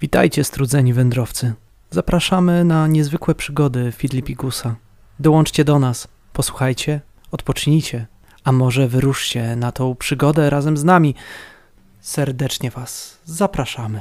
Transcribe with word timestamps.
Witajcie, 0.00 0.44
strudzeni 0.44 0.92
wędrowcy. 0.92 1.54
Zapraszamy 1.90 2.64
na 2.64 2.86
niezwykłe 2.86 3.34
przygody 3.34 3.92
Fidlipigusa. 3.92 4.76
Dołączcie 5.18 5.64
do 5.64 5.78
nas, 5.78 6.08
posłuchajcie, 6.32 7.00
odpocznijcie, 7.30 8.06
a 8.44 8.52
może 8.52 8.88
wyruszcie 8.88 9.56
na 9.56 9.72
tą 9.72 9.94
przygodę 9.94 10.50
razem 10.50 10.76
z 10.76 10.84
nami. 10.84 11.14
Serdecznie 12.00 12.70
Was 12.70 13.18
zapraszamy. 13.24 14.00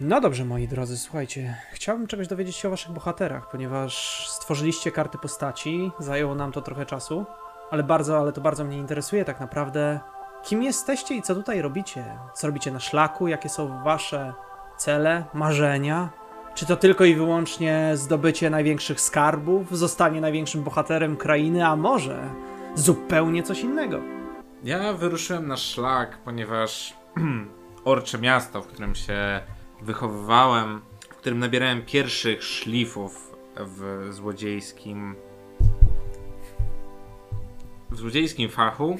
No 0.00 0.20
dobrze, 0.20 0.44
moi 0.44 0.68
drodzy, 0.68 0.98
słuchajcie, 0.98 1.56
chciałbym 1.72 2.06
czegoś 2.06 2.28
dowiedzieć 2.28 2.56
się 2.56 2.68
o 2.68 2.70
Waszych 2.70 2.92
bohaterach, 2.92 3.50
ponieważ 3.50 4.26
stworzyliście 4.30 4.92
karty 4.92 5.18
postaci, 5.18 5.90
zajęło 5.98 6.34
nam 6.34 6.52
to 6.52 6.62
trochę 6.62 6.86
czasu, 6.86 7.26
ale 7.70 7.82
bardzo, 7.82 8.18
ale 8.18 8.32
to 8.32 8.40
bardzo 8.40 8.64
mnie 8.64 8.78
interesuje 8.78 9.24
tak 9.24 9.40
naprawdę. 9.40 10.00
Kim 10.44 10.62
jesteście 10.62 11.14
i 11.14 11.22
co 11.22 11.34
tutaj 11.34 11.62
robicie? 11.62 12.04
Co 12.34 12.46
robicie 12.46 12.70
na 12.70 12.80
szlaku? 12.80 13.28
Jakie 13.28 13.48
są 13.48 13.82
Wasze 13.84 14.32
cele, 14.76 15.24
marzenia? 15.34 16.08
Czy 16.54 16.66
to 16.66 16.76
tylko 16.76 17.04
i 17.04 17.14
wyłącznie 17.14 17.90
zdobycie 17.94 18.50
największych 18.50 19.00
skarbów, 19.00 19.78
zostanie 19.78 20.20
największym 20.20 20.62
bohaterem 20.62 21.16
krainy, 21.16 21.66
a 21.66 21.76
może 21.76 22.30
zupełnie 22.74 23.42
coś 23.42 23.60
innego? 23.60 24.00
Ja 24.64 24.92
wyruszyłem 24.92 25.48
na 25.48 25.56
szlak, 25.56 26.18
ponieważ 26.24 26.94
Orcze 27.84 28.18
Miasto, 28.18 28.62
w 28.62 28.66
którym 28.66 28.94
się 28.94 29.40
wychowywałem, 29.82 30.82
w 31.10 31.16
którym 31.16 31.38
nabierałem 31.38 31.82
pierwszych 31.82 32.42
szlifów 32.42 33.36
w 33.56 34.08
złodziejskim 34.10 35.14
w 37.90 37.96
złodziejskim 37.96 38.48
fachu 38.48 38.98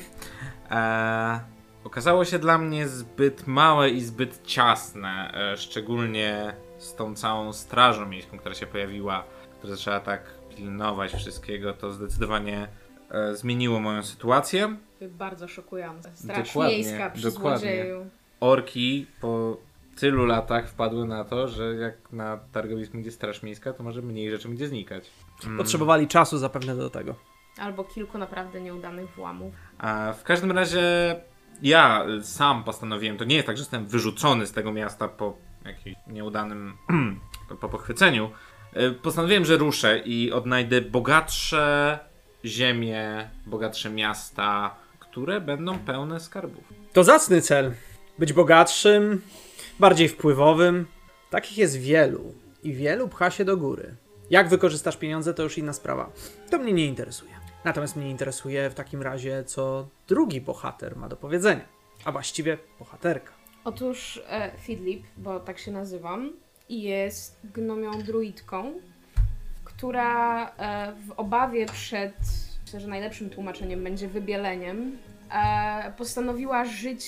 e, 0.70 1.40
okazało 1.84 2.24
się 2.24 2.38
dla 2.38 2.58
mnie 2.58 2.88
zbyt 2.88 3.46
małe 3.46 3.90
i 3.90 4.00
zbyt 4.00 4.42
ciasne, 4.46 5.32
e, 5.52 5.56
szczególnie 5.56 6.54
z 6.78 6.94
tą 6.94 7.14
całą 7.14 7.52
strażą 7.52 8.06
miejską, 8.06 8.38
która 8.38 8.54
się 8.54 8.66
pojawiła, 8.66 9.24
która 9.58 9.76
zaczęła 9.76 10.00
tak 10.00 10.22
pilnować 10.56 11.12
wszystkiego, 11.14 11.72
to 11.72 11.92
zdecydowanie 11.92 12.68
e, 13.10 13.34
zmieniło 13.36 13.80
moją 13.80 14.02
sytuację. 14.02 14.76
Bardzo 15.10 15.48
szokujące. 15.48 16.10
Straż 16.14 16.48
Dokładnie, 16.48 16.74
miejska 16.74 17.10
przy 17.10 17.22
dokładnie. 17.22 17.58
złodzieju. 17.58 18.06
Orki 18.40 19.06
po 19.20 19.56
tylu 19.96 20.26
latach 20.26 20.68
wpadły 20.68 21.06
na 21.06 21.24
to, 21.24 21.48
że 21.48 21.74
jak 21.74 22.12
na 22.12 22.38
targowisku 22.52 22.94
będzie 22.94 23.10
straż 23.10 23.42
miejska, 23.42 23.72
to 23.72 23.82
może 23.82 24.02
mniej 24.02 24.30
rzeczy 24.30 24.48
będzie 24.48 24.68
znikać. 24.68 25.10
Mm. 25.44 25.58
Potrzebowali 25.58 26.08
czasu 26.08 26.38
zapewne 26.38 26.76
do 26.76 26.90
tego. 26.90 27.14
Albo 27.60 27.84
kilku 27.84 28.18
naprawdę 28.18 28.60
nieudanych 28.60 29.10
włamów. 29.16 29.54
A 29.78 30.12
w 30.12 30.22
każdym 30.22 30.52
razie 30.52 30.80
ja 31.62 32.04
sam 32.22 32.64
postanowiłem, 32.64 33.16
to 33.16 33.24
nie 33.24 33.34
jest 33.34 33.46
tak, 33.46 33.56
że 33.56 33.60
jestem 33.60 33.86
wyrzucony 33.86 34.46
z 34.46 34.52
tego 34.52 34.72
miasta 34.72 35.08
po 35.08 35.36
jakimś 35.64 35.96
nieudanym 36.06 36.72
po 37.60 37.68
pochwyceniu. 37.68 38.30
Y, 38.76 38.92
Postanowiłem, 38.92 39.44
że 39.44 39.56
ruszę 39.56 39.98
i 39.98 40.32
odnajdę 40.32 40.80
bogatsze 40.80 41.98
ziemie, 42.44 43.30
bogatsze 43.46 43.90
miasta, 43.90 44.74
które 44.98 45.40
będą 45.40 45.78
pełne 45.78 46.20
skarbów. 46.20 46.64
To 46.92 47.04
zacny 47.04 47.42
cel. 47.42 47.72
Być 48.18 48.32
bogatszym, 48.32 49.22
bardziej 49.80 50.08
wpływowym. 50.08 50.86
Takich 51.30 51.58
jest 51.58 51.76
wielu 51.76 52.34
i 52.62 52.72
wielu 52.72 53.08
pcha 53.08 53.30
się 53.30 53.44
do 53.44 53.56
góry. 53.56 53.94
Jak 54.30 54.48
wykorzystasz 54.48 54.96
pieniądze, 54.96 55.34
to 55.34 55.42
już 55.42 55.58
inna 55.58 55.72
sprawa. 55.72 56.10
To 56.50 56.58
mnie 56.58 56.72
nie 56.72 56.86
interesuje. 56.86 57.39
Natomiast 57.64 57.96
mnie 57.96 58.10
interesuje 58.10 58.70
w 58.70 58.74
takim 58.74 59.02
razie, 59.02 59.44
co 59.44 59.88
drugi 60.08 60.40
bohater 60.40 60.96
ma 60.96 61.08
do 61.08 61.16
powiedzenia. 61.16 61.64
A 62.04 62.12
właściwie 62.12 62.58
bohaterka. 62.78 63.32
Otóż 63.64 64.22
e, 64.28 64.50
Fidlip, 64.58 65.04
bo 65.16 65.40
tak 65.40 65.58
się 65.58 65.72
nazywam, 65.72 66.32
jest 66.68 67.40
gnomią 67.44 68.02
druidką, 68.02 68.72
która 69.64 70.46
e, 70.48 70.92
w 71.06 71.12
obawie 71.16 71.66
przed, 71.66 72.14
myślę, 72.64 72.80
że 72.80 72.88
najlepszym 72.88 73.30
tłumaczeniem 73.30 73.84
będzie 73.84 74.08
wybieleniem, 74.08 74.98
e, 75.32 75.92
postanowiła 75.98 76.64
żyć 76.64 77.02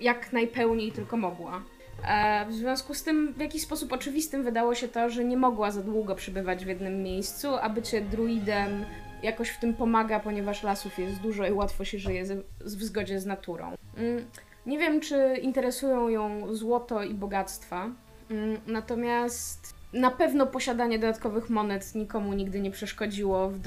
jak 0.00 0.32
najpełniej 0.32 0.92
tylko 0.92 1.16
mogła. 1.16 1.62
E, 2.08 2.46
w 2.46 2.52
związku 2.52 2.94
z 2.94 3.02
tym, 3.02 3.32
w 3.32 3.40
jakiś 3.40 3.62
sposób 3.62 3.92
oczywistym 3.92 4.42
wydało 4.42 4.74
się 4.74 4.88
to, 4.88 5.10
że 5.10 5.24
nie 5.24 5.36
mogła 5.36 5.70
za 5.70 5.82
długo 5.82 6.14
przebywać 6.14 6.64
w 6.64 6.68
jednym 6.68 7.02
miejscu, 7.02 7.48
a 7.60 7.68
bycie 7.68 8.00
druidem 8.00 8.84
jakoś 9.22 9.48
w 9.48 9.60
tym 9.60 9.74
pomaga, 9.74 10.20
ponieważ 10.20 10.62
lasów 10.62 10.98
jest 10.98 11.20
dużo 11.20 11.46
i 11.46 11.52
łatwo 11.52 11.84
się 11.84 11.98
żyje 11.98 12.26
z, 12.26 12.46
w 12.60 12.82
zgodzie 12.82 13.20
z 13.20 13.26
naturą. 13.26 13.74
Mm, 13.96 14.24
nie 14.66 14.78
wiem, 14.78 15.00
czy 15.00 15.36
interesują 15.42 16.08
ją 16.08 16.54
złoto 16.54 17.02
i 17.02 17.14
bogactwa, 17.14 17.90
mm, 18.30 18.60
natomiast 18.66 19.76
na 19.92 20.10
pewno 20.10 20.46
posiadanie 20.46 20.98
dodatkowych 20.98 21.50
monet 21.50 21.94
nikomu 21.94 22.32
nigdy 22.32 22.60
nie 22.60 22.70
przeszkodziło 22.70 23.48
w, 23.48 23.58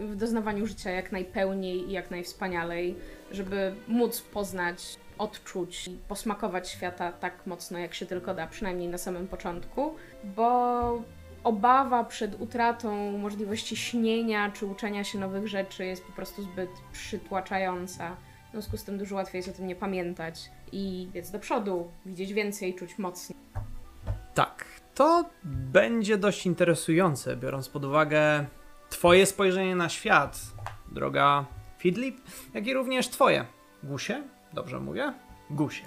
w 0.00 0.16
doznawaniu 0.16 0.66
życia 0.66 0.90
jak 0.90 1.12
najpełniej 1.12 1.88
i 1.88 1.92
jak 1.92 2.10
najwspanialej, 2.10 2.94
żeby 3.30 3.74
móc 3.88 4.20
poznać, 4.20 4.96
odczuć 5.18 5.88
i 5.88 5.98
posmakować 6.08 6.68
świata 6.68 7.12
tak 7.12 7.46
mocno, 7.46 7.78
jak 7.78 7.94
się 7.94 8.06
tylko 8.06 8.34
da, 8.34 8.46
przynajmniej 8.46 8.88
na 8.88 8.98
samym 8.98 9.28
początku, 9.28 9.94
bo 10.24 11.02
obawa 11.44 12.04
przed 12.04 12.40
utratą 12.40 13.18
możliwości 13.18 13.76
śnienia 13.76 14.50
czy 14.50 14.66
uczenia 14.66 15.04
się 15.04 15.18
nowych 15.18 15.48
rzeczy 15.48 15.84
jest 15.84 16.04
po 16.04 16.12
prostu 16.12 16.42
zbyt 16.42 16.70
przytłaczająca. 16.92 18.16
W 18.48 18.50
związku 18.52 18.76
z 18.76 18.84
tym 18.84 18.98
dużo 18.98 19.14
łatwiej 19.14 19.38
jest 19.38 19.48
o 19.48 19.52
tym 19.52 19.66
nie 19.66 19.76
pamiętać 19.76 20.50
i 20.72 21.08
biec 21.12 21.30
do 21.30 21.38
przodu, 21.38 21.90
widzieć 22.06 22.32
więcej, 22.32 22.74
czuć 22.74 22.98
mocniej. 22.98 23.38
Tak, 24.34 24.64
to 24.94 25.24
będzie 25.44 26.18
dość 26.18 26.46
interesujące, 26.46 27.36
biorąc 27.36 27.68
pod 27.68 27.84
uwagę 27.84 28.46
Twoje 28.90 29.26
spojrzenie 29.26 29.76
na 29.76 29.88
świat, 29.88 30.40
droga 30.92 31.44
Fidlip, 31.78 32.20
jak 32.54 32.66
i 32.66 32.74
również 32.74 33.08
Twoje. 33.08 33.44
Gusie? 33.82 34.22
Dobrze 34.52 34.80
mówię? 34.80 35.14
Gusie. 35.50 35.84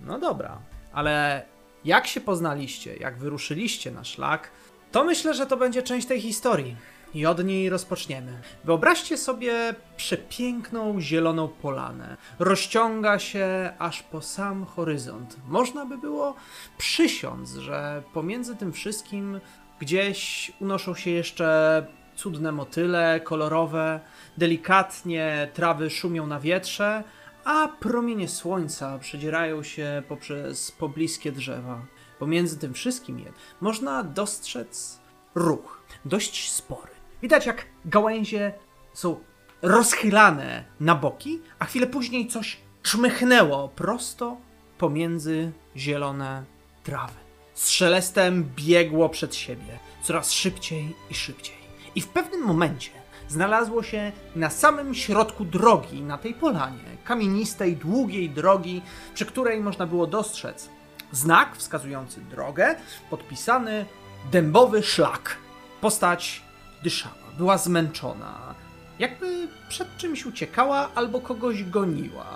No 0.00 0.18
dobra, 0.18 0.58
ale 0.92 1.42
jak 1.84 2.06
się 2.06 2.20
poznaliście, 2.20 2.96
jak 2.96 3.18
wyruszyliście 3.18 3.90
na 3.90 4.04
szlak, 4.04 4.50
to 4.92 5.04
myślę, 5.04 5.34
że 5.34 5.46
to 5.46 5.56
będzie 5.56 5.82
część 5.82 6.06
tej 6.06 6.20
historii. 6.20 6.76
I 7.14 7.26
od 7.26 7.44
niej 7.44 7.70
rozpoczniemy. 7.70 8.40
Wyobraźcie 8.64 9.16
sobie 9.16 9.74
przepiękną 9.96 11.00
zieloną 11.00 11.48
polanę. 11.48 12.16
Rozciąga 12.38 13.18
się 13.18 13.72
aż 13.78 14.02
po 14.02 14.22
sam 14.22 14.64
horyzont. 14.64 15.36
Można 15.48 15.86
by 15.86 15.98
było 15.98 16.34
przysiąc, 16.78 17.54
że 17.54 18.02
pomiędzy 18.12 18.56
tym 18.56 18.72
wszystkim 18.72 19.40
gdzieś 19.80 20.52
unoszą 20.60 20.94
się 20.94 21.10
jeszcze 21.10 21.86
cudne 22.16 22.52
motyle, 22.52 23.20
kolorowe, 23.24 24.00
delikatnie 24.38 25.48
trawy 25.54 25.90
szumią 25.90 26.26
na 26.26 26.40
wietrze, 26.40 27.04
a 27.44 27.68
promienie 27.80 28.28
słońca 28.28 28.98
przedzierają 28.98 29.62
się 29.62 30.02
poprzez 30.08 30.72
pobliskie 30.72 31.32
drzewa. 31.32 31.86
Pomiędzy 32.18 32.58
tym 32.58 32.74
wszystkim 32.74 33.24
można 33.60 34.02
dostrzec 34.02 35.00
ruch, 35.34 35.82
dość 36.04 36.52
spory. 36.52 36.90
Widać 37.22 37.46
jak 37.46 37.66
gałęzie 37.84 38.52
są 38.92 39.20
rozchylane 39.62 40.64
na 40.80 40.94
boki, 40.94 41.40
a 41.58 41.64
chwilę 41.64 41.86
później 41.86 42.26
coś 42.26 42.56
czmychnęło 42.82 43.68
prosto 43.68 44.36
pomiędzy 44.78 45.52
zielone 45.76 46.44
trawy. 46.84 47.14
Z 47.54 47.70
szelestem 47.70 48.50
biegło 48.56 49.08
przed 49.08 49.34
siebie, 49.34 49.78
coraz 50.02 50.32
szybciej 50.32 50.96
i 51.10 51.14
szybciej. 51.14 51.56
I 51.94 52.00
w 52.00 52.08
pewnym 52.08 52.44
momencie 52.44 52.90
znalazło 53.28 53.82
się 53.82 54.12
na 54.36 54.50
samym 54.50 54.94
środku 54.94 55.44
drogi, 55.44 56.02
na 56.02 56.18
tej 56.18 56.34
polanie, 56.34 56.84
kamienistej, 57.04 57.76
długiej 57.76 58.30
drogi, 58.30 58.82
przy 59.14 59.26
której 59.26 59.60
można 59.60 59.86
było 59.86 60.06
dostrzec 60.06 60.68
znak 61.12 61.56
wskazujący 61.56 62.20
drogę, 62.20 62.74
podpisany 63.10 63.86
dębowy 64.32 64.82
szlak. 64.82 65.36
Postać 65.80 66.42
dyszała, 66.82 67.14
była 67.38 67.58
zmęczona, 67.58 68.54
jakby 68.98 69.48
przed 69.68 69.96
czymś 69.96 70.26
uciekała 70.26 70.88
albo 70.94 71.20
kogoś 71.20 71.64
goniła. 71.64 72.26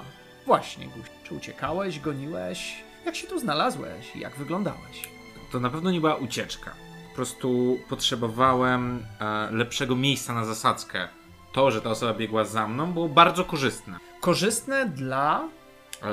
Właśnie, 0.46 0.86
Guś, 0.86 1.06
czy 1.24 1.34
uciekałeś, 1.34 2.00
goniłeś? 2.00 2.84
Jak 3.06 3.16
się 3.16 3.26
tu 3.26 3.38
znalazłeś 3.38 4.16
i 4.16 4.20
jak 4.20 4.36
wyglądałeś? 4.36 5.08
To 5.52 5.60
na 5.60 5.70
pewno 5.70 5.90
nie 5.90 6.00
była 6.00 6.14
ucieczka. 6.14 6.70
Po 7.08 7.14
prostu 7.14 7.78
potrzebowałem 7.88 9.06
e, 9.20 9.48
lepszego 9.50 9.96
miejsca 9.96 10.34
na 10.34 10.44
zasadzkę. 10.44 11.08
To, 11.52 11.70
że 11.70 11.80
ta 11.80 11.90
osoba 11.90 12.14
biegła 12.14 12.44
za 12.44 12.68
mną, 12.68 12.92
było 12.92 13.08
bardzo 13.08 13.44
korzystne. 13.44 13.98
Korzystne 14.20 14.86
dla 14.86 15.48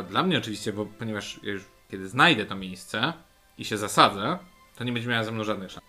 dla 0.09 0.23
mnie 0.23 0.37
oczywiście, 0.37 0.73
bo 0.73 0.85
ponieważ 0.85 1.39
ja 1.43 1.53
już 1.53 1.63
kiedy 1.91 2.09
znajdę 2.09 2.45
to 2.45 2.55
miejsce 2.55 3.13
i 3.57 3.65
się 3.65 3.77
zasadzę, 3.77 4.37
to 4.75 4.83
nie 4.83 4.93
będzie 4.93 5.09
miała 5.09 5.23
ze 5.23 5.31
mną 5.31 5.43
żadnych 5.43 5.71
szans. 5.71 5.85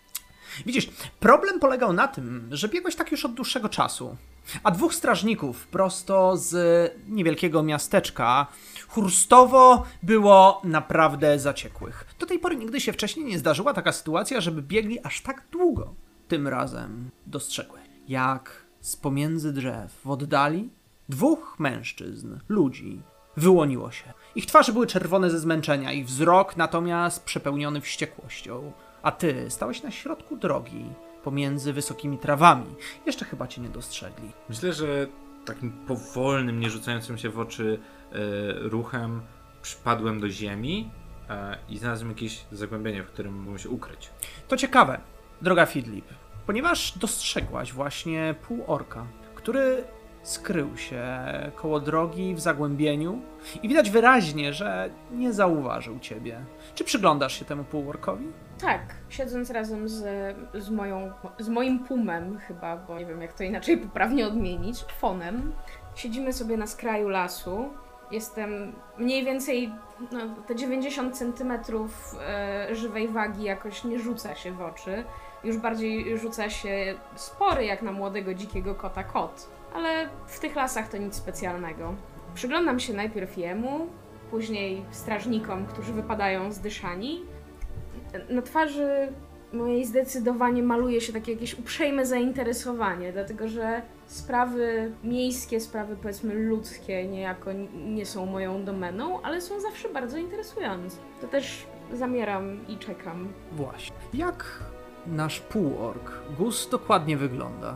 Widzisz, 0.67 0.91
problem 1.21 1.61
polegał 1.61 1.93
na 1.93 2.09
tym, 2.09 2.49
że 2.51 2.69
biegłeś 2.69 2.97
tak 2.97 3.13
już 3.13 3.25
od 3.25 3.35
dłuższego 3.35 3.69
czasu, 3.69 4.17
a 4.63 4.71
dwóch 4.71 4.95
strażników 4.95 5.67
prosto 5.67 6.37
z 6.37 6.55
niewielkiego 7.09 7.63
miasteczka 7.63 8.47
Hurstowo 8.89 9.87
było 10.03 10.61
naprawdę 10.65 11.39
zaciekłych. 11.39 12.05
Do 12.19 12.27
tej 12.27 12.39
pory 12.39 12.57
nigdy 12.57 12.81
się 12.81 12.93
wcześniej 12.93 13.27
nie 13.27 13.39
zdarzyła 13.39 13.75
taka 13.75 13.93
sytuacja, 13.93 14.41
żeby 14.41 14.63
biegli 14.63 15.05
aż 15.05 15.21
tak 15.21 15.45
długo. 15.53 15.95
Tym 16.29 16.49
razem 16.49 17.11
dostrzegły, 17.27 17.79
jak 18.09 18.67
z 18.81 18.97
pomiędzy 18.97 19.53
drzew 19.53 20.01
w 20.05 20.11
oddali 20.11 20.71
dwóch 21.09 21.57
mężczyzn, 21.59 22.39
ludzi, 22.49 23.03
wyłoniło 23.37 23.91
się. 23.91 24.13
Ich 24.35 24.47
twarze 24.47 24.73
były 24.73 24.87
czerwone 24.87 25.31
ze 25.31 25.39
zmęczenia, 25.39 25.93
ich 25.93 26.07
wzrok 26.07 26.57
natomiast 26.57 27.25
przepełniony 27.25 27.81
wściekłością. 27.81 28.73
A 29.03 29.13
ty 29.13 29.47
stałeś 29.49 29.83
na 29.83 29.91
środku 29.91 30.37
drogi, 30.37 30.85
pomiędzy 31.25 31.73
wysokimi 31.73 32.19
trawami. 32.19 32.75
Jeszcze 33.07 33.25
chyba 33.25 33.47
cię 33.47 33.61
nie 33.61 33.69
dostrzegli. 33.69 34.31
Myślę, 34.49 34.73
że 34.73 35.07
takim 35.45 35.73
powolnym, 35.73 36.61
nie 36.61 36.71
rzucającym 36.71 37.19
się 37.19 37.31
w 37.31 37.39
oczy 37.39 37.79
e, 38.13 38.19
ruchem 38.53 39.23
przypadłem 39.63 40.21
do 40.21 40.29
ziemi 40.29 40.91
e, 41.29 41.59
i 41.69 41.79
znalazłem 41.79 42.11
jakieś 42.11 42.45
zagłębienie, 42.53 43.03
w 43.03 43.07
którym 43.07 43.35
mógłbym 43.35 43.59
się 43.59 43.69
ukryć. 43.69 44.11
To 44.49 44.57
ciekawe, 44.57 45.01
droga 45.43 45.67
Fidlip, 45.67 46.05
ponieważ 46.47 46.99
dostrzegłaś 46.99 47.73
właśnie 47.73 48.35
pół 48.49 48.65
orka, 48.67 49.07
który 49.35 49.85
skrył 50.23 50.77
się 50.77 51.05
koło 51.57 51.81
drogi 51.81 52.35
w 52.35 52.41
zagłębieniu 52.41 53.19
i 53.63 53.69
widać 53.69 53.91
wyraźnie, 53.91 54.53
że 54.53 54.91
nie 55.13 55.33
zauważył 55.33 55.99
ciebie. 55.99 56.41
Czy 56.75 56.85
przyglądasz 56.85 57.39
się 57.39 57.45
temu 57.45 57.65
półorkowi? 57.65 58.27
Tak, 58.61 58.95
siedząc 59.09 59.51
razem 59.51 59.89
z, 59.89 60.05
z, 60.55 60.71
moją, 60.71 61.13
z 61.39 61.49
moim 61.49 61.79
pumem 61.79 62.39
chyba, 62.39 62.77
bo 62.77 62.99
nie 62.99 63.07
wiem 63.07 63.23
jak 63.23 63.33
to 63.33 63.45
inaczej 63.45 63.79
poprawnie 63.79 64.27
odmienić, 64.27 64.85
fonem. 64.99 65.53
Siedzimy 65.95 66.33
sobie 66.33 66.57
na 66.57 66.67
skraju 66.67 67.09
lasu. 67.09 67.71
Jestem 68.11 68.73
mniej 68.99 69.25
więcej, 69.25 69.73
no, 70.13 70.21
te 70.47 70.57
90 70.57 71.19
centymetrów 71.19 72.17
e, 72.21 72.75
żywej 72.75 73.09
wagi 73.09 73.43
jakoś 73.43 73.85
nie 73.85 73.99
rzuca 73.99 74.35
się 74.35 74.53
w 74.53 74.61
oczy. 74.61 75.05
Już 75.45 75.57
bardziej 75.57 76.19
rzuca 76.19 76.51
się 76.51 76.95
spory 77.15 77.65
jak 77.65 77.83
na 77.83 77.93
młodego 77.93 78.35
dzikiego 78.35 78.75
kota 78.75 79.05
kot. 79.05 79.51
Ale 79.75 80.09
w 80.27 80.41
tych 80.41 80.57
lasach 80.57 80.89
to 80.89 80.97
nic 80.97 81.15
specjalnego. 81.15 81.95
Przyglądam 82.35 82.81
się 82.81 82.93
najpierw 82.93 83.39
jemu, 83.39 83.87
później 84.31 84.85
strażnikom, 84.91 85.67
którzy 85.67 85.93
wypadają 85.93 86.53
zdyszani, 86.53 87.21
na 88.31 88.43
twarzy 88.43 89.13
mojej 89.53 89.85
zdecydowanie 89.85 90.63
maluje 90.63 91.01
się 91.01 91.13
takie 91.13 91.33
jakieś 91.33 91.59
uprzejme 91.59 92.07
zainteresowanie, 92.07 93.13
dlatego 93.13 93.49
że 93.49 93.83
sprawy 94.07 94.93
miejskie, 95.05 95.61
sprawy 95.61 95.97
powiedzmy 95.97 96.35
ludzkie 96.35 97.09
niejako 97.09 97.51
nie 97.75 98.07
są 98.07 98.27
moją 98.27 98.65
domeną, 98.65 99.23
ale 99.23 99.41
są 99.41 99.61
zawsze 99.61 99.89
bardzo 99.89 100.19
interesujące. 100.19 100.97
To 101.21 101.29
też 101.29 101.67
zamieram 101.93 102.69
i 102.69 102.77
czekam. 102.77 103.29
Właśnie. 103.53 103.97
Jak 104.15 104.45
nasz 105.07 105.41
półork 105.41 106.13
Gus 106.39 106.69
dokładnie 106.71 107.17
wygląda? 107.17 107.75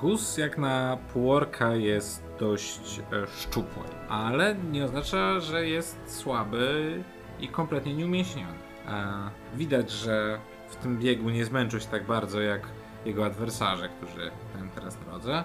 Gus 0.00 0.38
jak 0.38 0.58
na 0.58 0.98
półorka 1.12 1.74
jest 1.74 2.24
dość 2.38 2.98
e, 2.98 3.26
szczupły, 3.26 3.82
ale 4.08 4.54
nie 4.54 4.84
oznacza, 4.84 5.40
że 5.40 5.68
jest 5.68 5.98
słaby 6.06 7.02
i 7.40 7.48
kompletnie 7.48 7.94
nieumięśniony. 7.94 8.58
E, 8.88 9.30
widać, 9.54 9.90
że 9.90 10.40
w 10.68 10.76
tym 10.76 10.98
biegu 10.98 11.30
nie 11.30 11.44
zmęczył 11.44 11.80
się 11.80 11.88
tak 11.88 12.06
bardzo 12.06 12.40
jak 12.40 12.68
jego 13.04 13.26
adwersarze, 13.26 13.88
którzy 13.88 14.30
na 14.60 14.70
teraz 14.74 14.96
drodze. 14.96 15.44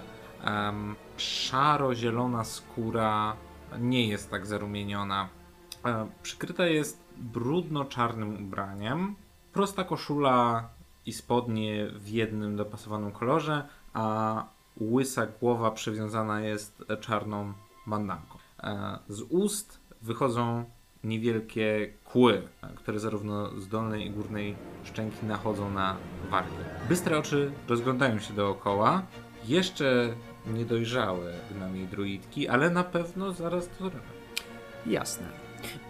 Szaro-zielona 1.16 2.44
skóra 2.44 3.36
nie 3.78 4.08
jest 4.08 4.30
tak 4.30 4.46
zarumieniona. 4.46 5.28
E, 5.84 6.06
przykryta 6.22 6.66
jest 6.66 7.04
brudno-czarnym 7.16 8.46
ubraniem. 8.46 9.14
Prosta 9.52 9.84
koszula 9.84 10.68
i 11.06 11.12
spodnie 11.12 11.86
w 11.90 12.08
jednym 12.08 12.56
dopasowanym 12.56 13.12
kolorze, 13.12 13.68
a 13.96 14.44
łysa 14.80 15.26
głowa 15.40 15.70
przywiązana 15.70 16.40
jest 16.40 16.84
czarną 17.00 17.52
bandanką. 17.86 18.38
E, 18.62 18.98
z 19.08 19.22
ust 19.22 19.80
wychodzą 20.02 20.64
niewielkie 21.04 21.92
kły, 22.04 22.42
które 22.76 22.98
zarówno 23.00 23.60
z 23.60 23.68
dolnej 23.68 24.06
i 24.06 24.10
górnej 24.10 24.56
szczęki 24.84 25.26
nachodzą 25.26 25.70
na 25.70 25.96
wargi. 26.30 26.56
Bystre 26.88 27.18
oczy 27.18 27.52
rozglądają 27.68 28.18
się 28.18 28.34
dookoła, 28.34 29.02
jeszcze 29.44 30.14
niedojrzałe 30.46 31.32
gnami 31.50 31.86
druidki, 31.86 32.48
ale 32.48 32.70
na 32.70 32.84
pewno 32.84 33.32
zaraz 33.32 33.68
to 33.68 33.74
zrobią. 33.76 33.98
Jasne. 34.86 35.26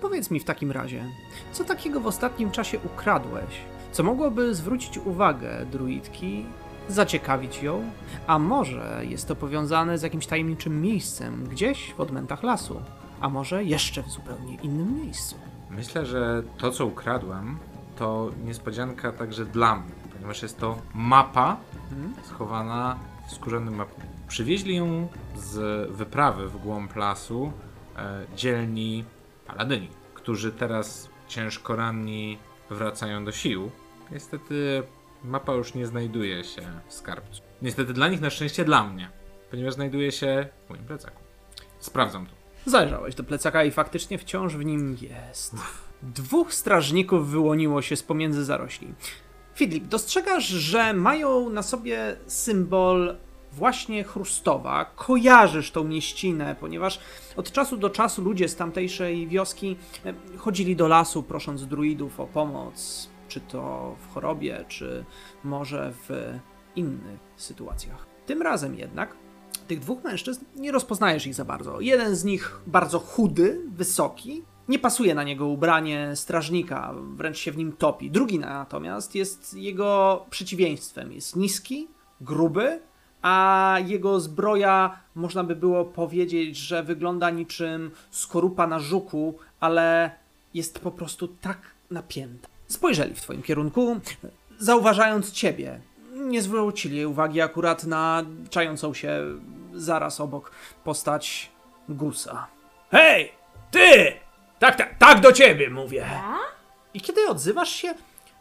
Powiedz 0.01 0.31
mi 0.31 0.41
w 0.41 0.45
takim 0.45 0.71
razie, 0.71 1.05
co 1.53 1.65
takiego 1.65 2.01
w 2.01 2.07
ostatnim 2.07 2.51
czasie 2.51 2.79
ukradłeś, 2.79 3.61
co 3.93 4.03
mogłoby 4.03 4.55
zwrócić 4.55 4.99
uwagę 4.99 5.67
druidki, 5.73 6.47
zaciekawić 6.89 7.63
ją, 7.63 7.91
a 8.27 8.39
może 8.39 9.03
jest 9.09 9.29
to 9.29 9.37
powiązane 9.37 9.99
z 9.99 10.03
jakimś 10.03 10.27
tajemniczym 10.27 10.81
miejscem 10.81 11.45
gdzieś 11.45 11.93
w 11.93 12.01
odmętach 12.01 12.43
lasu? 12.43 12.83
a 13.21 13.29
może 13.29 13.65
jeszcze 13.65 14.03
w 14.03 14.09
zupełnie 14.09 14.55
innym 14.55 15.03
miejscu. 15.03 15.37
Myślę, 15.71 16.07
że 16.07 16.43
to, 16.59 16.71
co 16.71 16.87
ukradłem, 16.87 17.59
to 17.97 18.31
niespodzianka 18.45 19.13
także 19.13 19.45
dla 19.45 19.77
mnie, 19.77 19.93
ponieważ 20.13 20.43
jest 20.43 20.59
to 20.59 20.79
mapa 20.95 21.57
mhm. 21.93 22.15
schowana 22.25 22.99
w 23.29 23.33
skórzonym 23.33 23.75
mapie. 23.75 24.03
Przywieźli 24.29 24.77
ją 24.77 25.09
z 25.37 25.91
wyprawy 25.91 26.49
w 26.49 26.57
głąb 26.57 26.97
lasu 26.97 27.53
e, 27.97 28.27
dzielni 28.37 29.05
paladyni, 29.47 29.89
którzy 30.15 30.53
teraz 30.53 31.09
ciężko 31.29 31.77
ranni 31.77 32.39
wracają 32.71 33.25
do 33.25 33.33
sił. 33.33 33.71
Niestety 34.13 34.83
mapa 35.27 35.53
już 35.53 35.75
nie 35.75 35.87
znajduje 35.87 36.45
się 36.45 36.63
w 36.89 36.93
skarbcu. 36.93 37.43
Niestety 37.63 37.93
dla 37.93 38.09
nich, 38.09 38.21
na 38.21 38.31
szczęście 38.31 38.65
dla 38.65 38.85
mnie, 38.85 39.11
ponieważ 39.51 39.75
znajduje 39.75 40.13
się 40.13 40.49
w 40.67 40.71
moim 40.71 40.85
plecaku. 40.85 41.23
Sprawdzam 41.79 42.27
to. 42.27 42.33
Zajrzałeś 42.71 43.15
do 43.15 43.25
plecaka 43.25 43.65
i 43.65 43.71
faktycznie 43.71 44.19
wciąż 44.19 44.57
w 44.57 44.65
nim 44.65 44.97
jest. 45.01 45.55
Dwóch 46.03 46.55
strażników 46.55 47.31
wyłoniło 47.31 47.83
się 47.83 47.97
z 47.97 48.03
pomiędzy 48.03 48.45
zarośli. 48.45 48.95
Filip, 49.55 49.85
dostrzegasz, 49.85 50.47
że 50.47 50.93
mają 50.93 51.51
na 51.51 51.63
sobie 51.63 52.17
symbol 52.27 53.17
właśnie 53.53 54.05
Chrustowa. 54.05 54.85
Kojarzysz 54.85 55.71
tą 55.71 55.85
mieścinę, 55.85 56.57
ponieważ 56.61 57.01
od 57.37 57.53
czasu 57.53 57.77
do 57.77 57.91
czasu 57.91 58.23
ludzie 58.23 58.49
z 58.49 58.57
tamtejszej 58.57 59.29
wioski 59.29 59.77
e, 60.05 60.15
chodzili 60.39 60.77
do 60.77 60.89
lasu 60.89 61.23
prosząc 61.23 61.67
druidów 61.67 62.21
o 62.21 62.27
pomoc, 62.27 63.09
czy 63.29 63.41
to 63.41 63.97
w 63.99 64.15
chorobie, 64.15 64.65
czy 64.69 65.05
może 65.45 65.93
w 65.93 66.33
innych 66.77 67.21
sytuacjach. 67.37 68.07
Tym 68.27 68.43
razem 68.43 68.75
jednak 68.75 69.17
tych 69.69 69.81
dwóch 69.81 70.05
mężczyzn 70.05 70.45
nie 70.57 70.73
rozpoznajesz 70.73 71.27
ich 71.27 71.35
za 71.35 71.45
bardzo. 71.45 71.81
Jeden 71.81 72.17
z 72.17 72.25
nich 72.25 72.61
bardzo 72.67 72.99
chudy, 72.99 73.61
wysoki, 73.67 74.43
nie 74.69 74.79
pasuje 74.79 75.15
na 75.15 75.23
niego 75.23 75.47
ubranie 75.47 76.11
strażnika, 76.15 76.95
wręcz 77.15 77.39
się 77.39 77.53
w 77.53 77.57
nim 77.57 77.73
topi. 77.73 78.11
Drugi 78.11 78.39
natomiast 78.39 79.15
jest 79.15 79.55
jego 79.55 80.25
przeciwieństwem. 80.31 81.13
Jest 81.13 81.37
niski, 81.37 81.89
gruby, 82.21 82.81
a 83.23 83.77
jego 83.87 84.21
zbroja 84.21 84.99
można 85.15 85.45
by 85.45 85.57
było 85.57 85.85
powiedzieć, 85.85 86.57
że 86.57 86.83
wygląda 86.83 87.31
niczym 87.31 87.91
skorupa 88.11 88.67
na 88.67 88.79
żuku, 88.79 89.39
ale 89.61 90.11
jest 90.55 90.79
po 90.79 90.91
prostu 90.91 91.29
tak 91.29 91.59
napięta. 91.91 92.56
Spojrzeli 92.69 93.15
w 93.15 93.21
twoim 93.21 93.43
kierunku, 93.43 94.01
zauważając 94.59 95.33
ciebie. 95.33 95.81
Nie 96.13 96.43
zwrócili 96.43 97.07
uwagi 97.07 97.41
akurat 97.41 97.85
na 97.85 98.23
czającą 98.51 98.95
się 98.95 99.21
zaraz 99.75 100.21
obok 100.21 100.51
postać 100.85 101.51
Gusa. 101.89 102.47
Hej, 102.91 103.33
ty! 103.71 104.13
Tak, 104.59 104.77
tak, 104.77 104.99
tak 104.99 105.21
do 105.21 105.33
ciebie 105.33 105.71
mówię. 105.71 106.07
I 106.95 107.01
kiedy 107.01 107.29
odzywasz 107.29 107.71
się, 107.71 107.95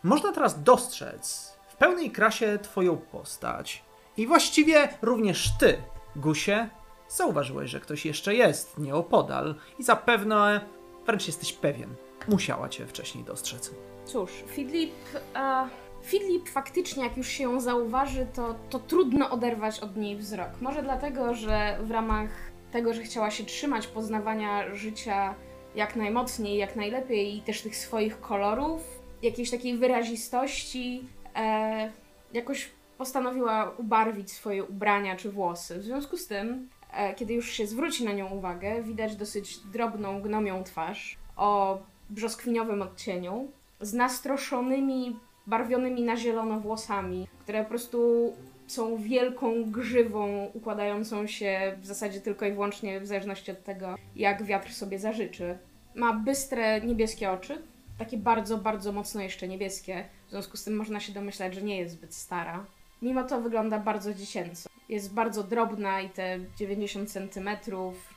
można 0.03 0.32
teraz 0.32 0.63
dostrzec 0.63 1.53
w 1.67 1.75
pełnej 1.75 2.12
krasie 2.12 2.60
twoją 2.62 2.98
postać. 2.98 3.84
I 4.17 4.27
właściwie 4.27 4.89
również 5.01 5.58
ty, 5.60 5.77
Gusie, 6.15 6.70
zauważyłeś, 7.10 7.72
że 7.72 7.79
ktoś 7.79 8.05
jeszcze 8.05 8.36
jest 8.36 8.77
nieopodal 8.77 9.55
i 9.79 9.84
zapewne, 9.84 10.62
wręcz 11.05 11.27
jesteś 11.27 11.53
pewien, 11.53 11.96
musiała 12.27 12.70
cię 12.70 12.88
wcześniej 12.88 13.24
dostrzec. 13.24 13.72
Cóż, 14.05 14.31
Fidlip... 14.47 14.93
Uh 15.33 15.85
Filip 16.05 16.50
faktycznie, 16.50 17.03
jak 17.03 17.17
już 17.17 17.27
się 17.27 17.43
ją 17.43 17.59
zauważy, 17.59 18.27
to, 18.33 18.55
to 18.69 18.79
trudno 18.79 19.29
oderwać 19.29 19.79
od 19.79 19.97
niej 19.97 20.15
wzrok. 20.17 20.50
Może 20.62 20.83
dlatego, 20.83 21.33
że 21.33 21.77
w 21.83 21.91
ramach 21.91 22.29
tego, 22.71 22.93
że 22.93 23.03
chciała 23.03 23.31
się 23.31 23.43
trzymać 23.43 23.88
poznawania 23.88 24.75
życia 24.75 25.35
jak 25.75 25.95
najmocniej, 25.95 26.57
jak 26.57 26.75
najlepiej 26.75 27.38
i 27.38 27.41
też 27.41 27.62
tych 27.62 27.75
swoich 27.75 28.21
kolorów, 28.21 28.81
jakiejś 29.21 29.51
takiej 29.51 29.77
wyrazistości, 29.77 31.07
e, 31.35 31.91
jakoś 32.33 32.69
postanowiła 32.97 33.71
ubarwić 33.77 34.31
swoje 34.31 34.63
ubrania 34.63 35.15
czy 35.15 35.31
włosy. 35.31 35.79
W 35.79 35.83
związku 35.83 36.17
z 36.17 36.27
tym, 36.27 36.69
e, 36.93 37.15
kiedy 37.15 37.33
już 37.33 37.51
się 37.51 37.67
zwróci 37.67 38.05
na 38.05 38.13
nią 38.13 38.29
uwagę, 38.29 38.83
widać 38.83 39.15
dosyć 39.15 39.57
drobną 39.57 40.21
gnomią 40.21 40.63
twarz 40.63 41.17
o 41.38 41.79
brzoskwiniowym 42.09 42.81
odcieniu, 42.81 43.51
z 43.82 43.94
nastroszonymi, 43.94 45.20
barwionymi 45.48 46.03
na 46.03 46.17
zielono 46.17 46.60
włosami, 46.60 47.27
które 47.39 47.63
po 47.63 47.70
prostu 47.70 48.34
są 48.67 48.98
wielką 48.98 49.72
grzywą 49.72 50.50
układającą 50.53 51.27
się 51.27 51.77
w 51.82 51.86
zasadzie 51.86 52.22
tylko 52.22 52.46
i 52.46 52.51
wyłącznie 52.51 53.00
w 53.00 53.08
zależności 53.08 53.51
od 53.51 53.63
tego, 53.63 53.96
jak 54.15 54.44
wiatr 54.44 54.74
sobie 54.74 55.00
zażyczy. 55.00 55.58
Ma 55.96 56.13
bystre 56.13 56.82
niebieskie 56.82 57.32
oczy, 57.32 57.62
takie 57.98 58.17
bardzo, 58.17 58.58
bardzo 58.58 58.91
mocno 58.91 59.22
jeszcze 59.22 59.48
niebieskie. 59.48 60.05
W 60.27 60.29
związku 60.29 60.58
z 60.58 60.63
tym 60.63 60.75
można 60.75 61.00
się 61.00 61.13
domyślać, 61.13 61.55
że 61.55 61.62
nie 61.62 61.77
jest 61.77 61.94
zbyt 61.94 62.15
stara. 62.15 62.65
Mimo 63.01 63.24
to 63.24 63.41
wygląda 63.41 63.79
bardzo 63.79 64.13
dziecięco. 64.13 64.70
Jest 64.89 65.13
bardzo 65.13 65.44
drobna 65.44 66.01
i 66.01 66.10
te 66.10 66.39
90 66.58 67.12
cm, 67.12 67.50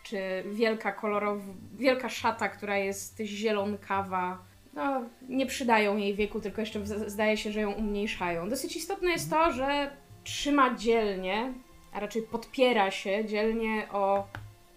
czy 0.02 0.18
wielka 0.52 0.92
kolorowa, 0.92 1.44
wielka 1.78 2.08
szata, 2.08 2.48
która 2.48 2.76
jest 2.76 3.18
zielonkawa, 3.18 4.38
no, 4.78 5.02
nie 5.28 5.46
przydają 5.46 5.96
jej 5.96 6.14
wieku, 6.14 6.40
tylko 6.40 6.60
jeszcze 6.60 6.86
zdaje 6.86 7.36
się, 7.36 7.52
że 7.52 7.60
ją 7.60 7.72
umniejszają. 7.72 8.48
Dosyć 8.48 8.76
istotne 8.76 9.10
jest 9.10 9.30
to, 9.30 9.52
że 9.52 9.90
trzyma 10.24 10.74
dzielnie, 10.74 11.52
a 11.92 12.00
raczej 12.00 12.22
podpiera 12.22 12.90
się 12.90 13.24
dzielnie 13.24 13.88
o, 13.92 14.26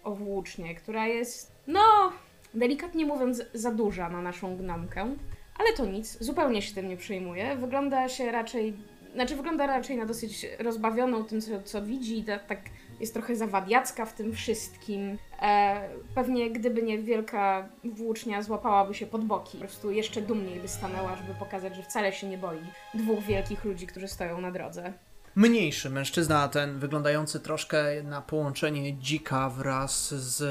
o 0.04 0.14
włócznię, 0.14 0.74
która 0.74 1.06
jest, 1.06 1.52
no, 1.66 2.12
delikatnie 2.54 3.06
mówiąc, 3.06 3.42
za 3.54 3.70
duża 3.70 4.08
na 4.08 4.22
naszą 4.22 4.56
gnomkę. 4.56 5.14
Ale 5.58 5.72
to 5.72 5.86
nic, 5.86 6.18
zupełnie 6.24 6.62
się 6.62 6.74
tym 6.74 6.88
nie 6.88 6.96
przejmuje. 6.96 7.56
Wygląda 7.56 8.08
się 8.08 8.32
raczej, 8.32 8.74
znaczy 9.14 9.36
wygląda 9.36 9.66
raczej 9.66 9.96
na 9.96 10.06
dosyć 10.06 10.46
rozbawioną 10.58 11.24
tym, 11.24 11.40
co, 11.40 11.62
co 11.62 11.82
widzi, 11.82 12.24
ta, 12.24 12.38
tak 12.38 12.60
jest 13.00 13.14
trochę 13.14 13.36
zawadiacka 13.36 14.06
w 14.06 14.14
tym 14.14 14.32
wszystkim. 14.32 15.18
E, 15.42 15.88
pewnie 16.14 16.50
gdyby 16.50 16.82
nie 16.82 16.98
wielka 16.98 17.68
włócznia, 17.84 18.42
złapałaby 18.42 18.94
się 18.94 19.06
pod 19.06 19.24
boki. 19.24 19.58
Po 19.58 19.64
prostu 19.64 19.90
jeszcze 19.90 20.22
dumniej 20.22 20.60
by 20.60 20.68
stanęła, 20.68 21.16
żeby 21.16 21.34
pokazać, 21.38 21.76
że 21.76 21.82
wcale 21.82 22.12
się 22.12 22.26
nie 22.26 22.38
boi 22.38 22.58
dwóch 22.94 23.20
wielkich 23.24 23.64
ludzi, 23.64 23.86
którzy 23.86 24.08
stoją 24.08 24.40
na 24.40 24.50
drodze. 24.50 24.92
Mniejszy 25.34 25.90
mężczyzna, 25.90 26.48
ten 26.48 26.78
wyglądający 26.78 27.40
troszkę 27.40 28.02
na 28.02 28.22
połączenie 28.22 28.98
dzika 28.98 29.50
wraz 29.50 30.14
z 30.14 30.44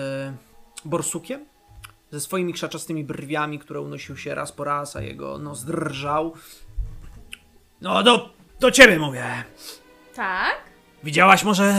borsukiem, 0.86 1.46
ze 2.12 2.20
swoimi 2.20 2.54
krzaczastymi 2.54 3.04
brwiami, 3.04 3.60
które 3.60 3.82
unosił 3.82 4.18
się 4.18 4.36
raz 4.36 4.52
po 4.52 4.64
raz, 4.64 4.96
a 4.96 5.02
jego 5.02 5.38
nos 5.38 5.66
drżał. 5.66 6.34
No, 7.82 8.04
do, 8.04 8.30
do 8.62 8.72
ciebie 8.72 9.00
mówię. 9.00 9.24
Tak? 10.16 10.56
Widziałaś 11.04 11.44
może 11.44 11.74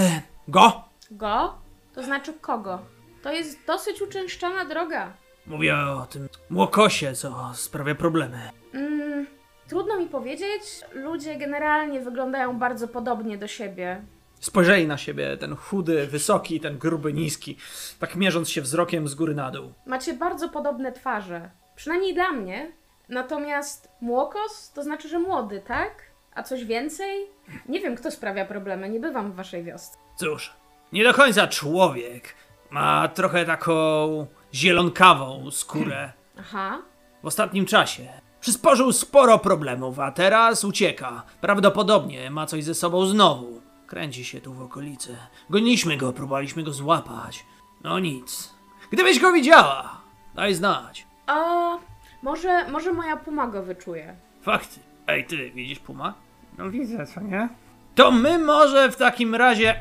go? 0.49 0.85
Go? 1.11 1.55
To 1.95 2.03
znaczy 2.03 2.33
kogo? 2.41 2.79
To 3.23 3.33
jest 3.33 3.67
dosyć 3.67 4.03
uczęszczana 4.03 4.65
droga. 4.65 5.12
Mówię 5.47 5.77
o 5.77 6.07
tym 6.07 6.29
młokosie, 6.51 7.15
co 7.15 7.51
sprawia 7.55 7.95
problemy. 7.95 8.51
Mm, 8.75 9.27
trudno 9.69 9.99
mi 9.99 10.07
powiedzieć. 10.07 10.62
Ludzie 10.93 11.37
generalnie 11.37 12.01
wyglądają 12.01 12.59
bardzo 12.59 12.89
podobnie 12.89 13.39
do 13.39 13.49
siebie. 13.49 14.03
Spojrzeli 14.41 14.87
na 14.87 14.99
siebie, 14.99 15.37
ten 15.37 15.57
chudy, 15.57 16.07
wysoki, 16.07 16.61
ten 16.61 16.79
gruby, 16.79 17.12
niski, 17.12 17.57
tak 17.99 18.17
mierząc 18.17 18.51
się 18.51 18.62
wzrokiem 18.62 19.09
z 19.09 19.15
góry 19.15 19.35
na 19.35 19.51
dół. 19.51 19.73
Macie 19.87 20.15
bardzo 20.15 20.49
podobne 20.49 20.93
twarze. 20.93 21.51
Przynajmniej 21.77 22.15
dla 22.15 22.33
mnie. 22.33 22.73
Natomiast 23.09 23.89
młokos 24.01 24.73
to 24.73 24.83
znaczy, 24.83 25.09
że 25.09 25.19
młody, 25.19 25.61
tak? 25.67 26.12
A 26.35 26.43
coś 26.43 26.65
więcej? 26.65 27.27
Nie 27.69 27.81
wiem, 27.81 27.97
kto 27.97 28.11
sprawia 28.11 28.45
problemy. 28.45 28.89
Nie 28.89 29.01
bywam 29.01 29.33
w 29.33 29.35
waszej 29.35 29.65
wiosce. 29.65 29.99
Cóż, 30.17 30.53
nie 30.93 31.05
do 31.05 31.15
końca 31.15 31.49
człowiek. 31.49 32.35
Ma 32.71 33.09
trochę 33.09 33.45
taką 33.45 34.27
zielonkawą 34.55 35.51
skórę. 35.51 36.12
Aha. 36.41 36.83
W 37.23 37.27
ostatnim 37.27 37.67
czasie 37.67 38.09
przysporzył 38.41 38.93
sporo 38.93 39.39
problemów, 39.39 39.99
a 39.99 40.12
teraz 40.12 40.65
ucieka. 40.65 41.23
Prawdopodobnie 41.41 42.31
ma 42.31 42.47
coś 42.47 42.65
ze 42.65 42.75
sobą 42.75 43.07
znowu. 43.07 43.61
Kręci 43.87 44.25
się 44.25 44.41
tu 44.41 44.53
w 44.55 44.62
okolicy. 44.62 45.17
Goniliśmy 45.51 45.97
go, 45.97 46.12
próbowaliśmy 46.12 46.62
go 46.62 46.73
złapać. 46.73 47.45
No 47.85 47.99
nic. 47.99 48.55
Gdybyś 48.91 49.21
go 49.21 49.33
widziała, 49.33 50.01
daj 50.35 50.55
znać. 50.55 51.07
A 51.27 51.79
może, 52.23 52.69
może 52.69 52.93
moja 52.93 53.17
puma 53.17 53.47
go 53.47 53.62
wyczuje. 53.62 54.17
Fakty. 54.43 54.81
Ej, 55.07 55.25
ty, 55.25 55.51
widzisz 55.51 55.79
Puma? 55.79 56.15
No 56.59 56.71
widzę, 56.71 57.07
co 57.07 57.21
nie? 57.21 57.49
To 57.95 58.11
my 58.11 58.39
może 58.39 58.91
w 58.91 58.97
takim 58.97 59.35
razie... 59.35 59.79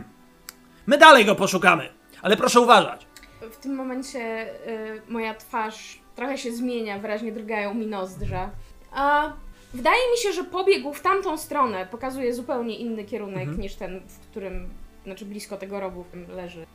my 0.86 0.98
dalej 0.98 1.24
go 1.24 1.34
poszukamy. 1.34 1.88
Ale 2.22 2.36
proszę 2.36 2.60
uważać. 2.60 3.06
W 3.52 3.56
tym 3.56 3.74
momencie 3.74 4.46
y, 4.68 5.02
moja 5.08 5.34
twarz 5.34 5.98
trochę 6.16 6.38
się 6.38 6.52
zmienia, 6.52 6.98
wyraźnie 6.98 7.32
drgają 7.32 7.74
mi 7.74 7.86
nozdrza. 7.86 8.50
A 8.92 9.32
wydaje 9.74 10.10
mi 10.12 10.18
się, 10.18 10.32
że 10.32 10.44
pobiegł 10.44 10.92
w 10.92 11.00
tamtą 11.00 11.38
stronę. 11.38 11.86
Pokazuje 11.86 12.34
zupełnie 12.34 12.76
inny 12.76 13.04
kierunek 13.04 13.58
niż 13.58 13.74
ten, 13.74 14.00
w 14.08 14.18
którym, 14.30 14.68
znaczy 15.04 15.24
blisko 15.24 15.56
tego 15.56 15.80
rogu, 15.80 16.04
leży 16.28 16.66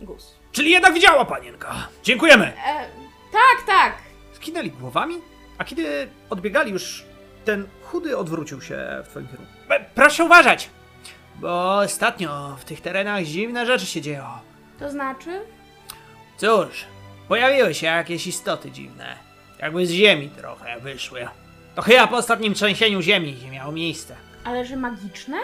gus. 0.00 0.34
Czyli 0.52 0.70
jednak 0.70 0.94
widziała 0.94 1.24
panienka. 1.24 1.88
Dziękujemy. 2.02 2.46
E, 2.46 2.88
tak, 3.32 3.66
tak. 3.66 3.98
Skinęli 4.32 4.70
głowami, 4.70 5.14
a 5.58 5.64
kiedy 5.64 6.08
odbiegali 6.30 6.72
już, 6.72 7.04
ten 7.44 7.66
chudy 7.82 8.16
odwrócił 8.16 8.62
się 8.62 8.76
w 9.04 9.08
twoim 9.08 9.28
kierunku. 9.28 9.52
E, 9.68 9.84
proszę 9.94 10.24
uważać, 10.24 10.70
bo 11.36 11.78
ostatnio 11.78 12.56
w 12.60 12.64
tych 12.64 12.80
terenach 12.80 13.24
dziwne 13.24 13.66
rzeczy 13.66 13.86
się 13.86 14.00
dzieją. 14.00 14.24
To 14.78 14.90
znaczy? 14.90 15.40
Cóż, 16.36 16.84
pojawiły 17.28 17.74
się 17.74 17.86
jakieś 17.86 18.26
istoty 18.26 18.70
dziwne. 18.70 19.16
Jakby 19.58 19.86
z 19.86 19.90
ziemi 19.90 20.30
trochę 20.30 20.80
wyszły. 20.80 21.28
To 21.74 21.82
chyba 21.82 22.06
po 22.06 22.16
ostatnim 22.16 22.54
trzęsieniu 22.54 23.02
ziemi 23.02 23.36
miało 23.52 23.72
miejsce. 23.72 24.16
Ale 24.44 24.64
że 24.64 24.76
magiczne? 24.76 25.36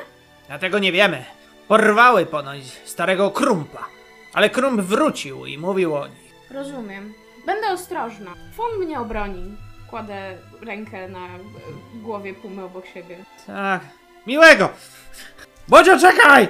Dlatego 0.49 0.78
nie 0.78 0.92
wiemy. 0.92 1.25
Porwały 1.69 2.26
ponoć 2.26 2.62
starego 2.85 3.31
krumpa. 3.31 3.87
Ale 4.35 4.50
krump 4.50 4.81
wrócił 4.81 5.47
i 5.47 5.59
mówił 5.59 5.95
o 5.97 6.07
nich. 6.07 6.33
Rozumiem. 6.50 7.14
Będę 7.47 7.69
ostrożna. 7.73 8.35
Fon 8.57 8.78
mnie 8.78 9.00
obroni. 9.00 9.57
Kładę 9.92 10.38
rękę 10.61 11.08
na 11.08 11.28
głowie 11.94 12.34
pumy 12.34 12.64
obok 12.64 12.87
siebie. 12.87 13.25
Tak. 13.46 13.82
Miłego! 14.26 14.68
Bodzio, 15.68 15.99
czekaj! 15.99 16.49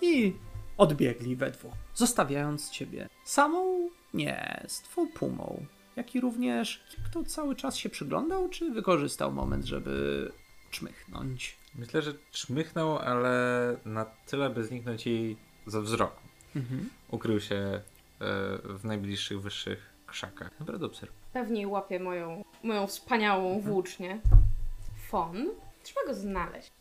I 0.00 0.34
odbiegli 0.76 1.36
we 1.36 1.50
dwóch, 1.50 1.72
zostawiając 1.94 2.70
ciebie 2.70 3.08
samą, 3.24 3.90
nie, 4.14 4.64
z 4.68 4.80
twą 4.80 5.08
pumą. 5.08 5.66
Jak 5.96 6.14
i 6.14 6.20
również, 6.20 6.84
kto 7.04 7.24
cały 7.24 7.56
czas 7.56 7.76
się 7.76 7.88
przyglądał, 7.88 8.48
czy 8.48 8.70
wykorzystał 8.70 9.32
moment, 9.32 9.64
żeby 9.64 10.32
czmychnąć. 10.70 11.56
Myślę, 11.74 12.02
że 12.02 12.14
czmychnął, 12.30 12.98
ale 12.98 13.76
na 13.84 14.04
tyle, 14.04 14.50
by 14.50 14.64
zniknąć 14.64 15.06
jej 15.06 15.36
ze 15.66 15.82
wzroku. 15.82 16.22
Ukrył 17.10 17.40
się 17.40 17.54
e, 17.54 17.80
w 18.64 18.80
najbliższych, 18.84 19.40
wyższych 19.40 19.93
krzakach. 20.14 20.60
Naprawdę 20.60 20.86
obserwuję. 20.86 21.20
Pewnie 21.32 21.68
łapie 21.68 22.00
moją, 22.00 22.44
moją 22.62 22.86
wspaniałą 22.86 23.60
włócznię. 23.60 24.20
Fon? 25.08 25.46
Trzeba 25.82 26.06
go 26.06 26.14
znaleźć. 26.14 26.72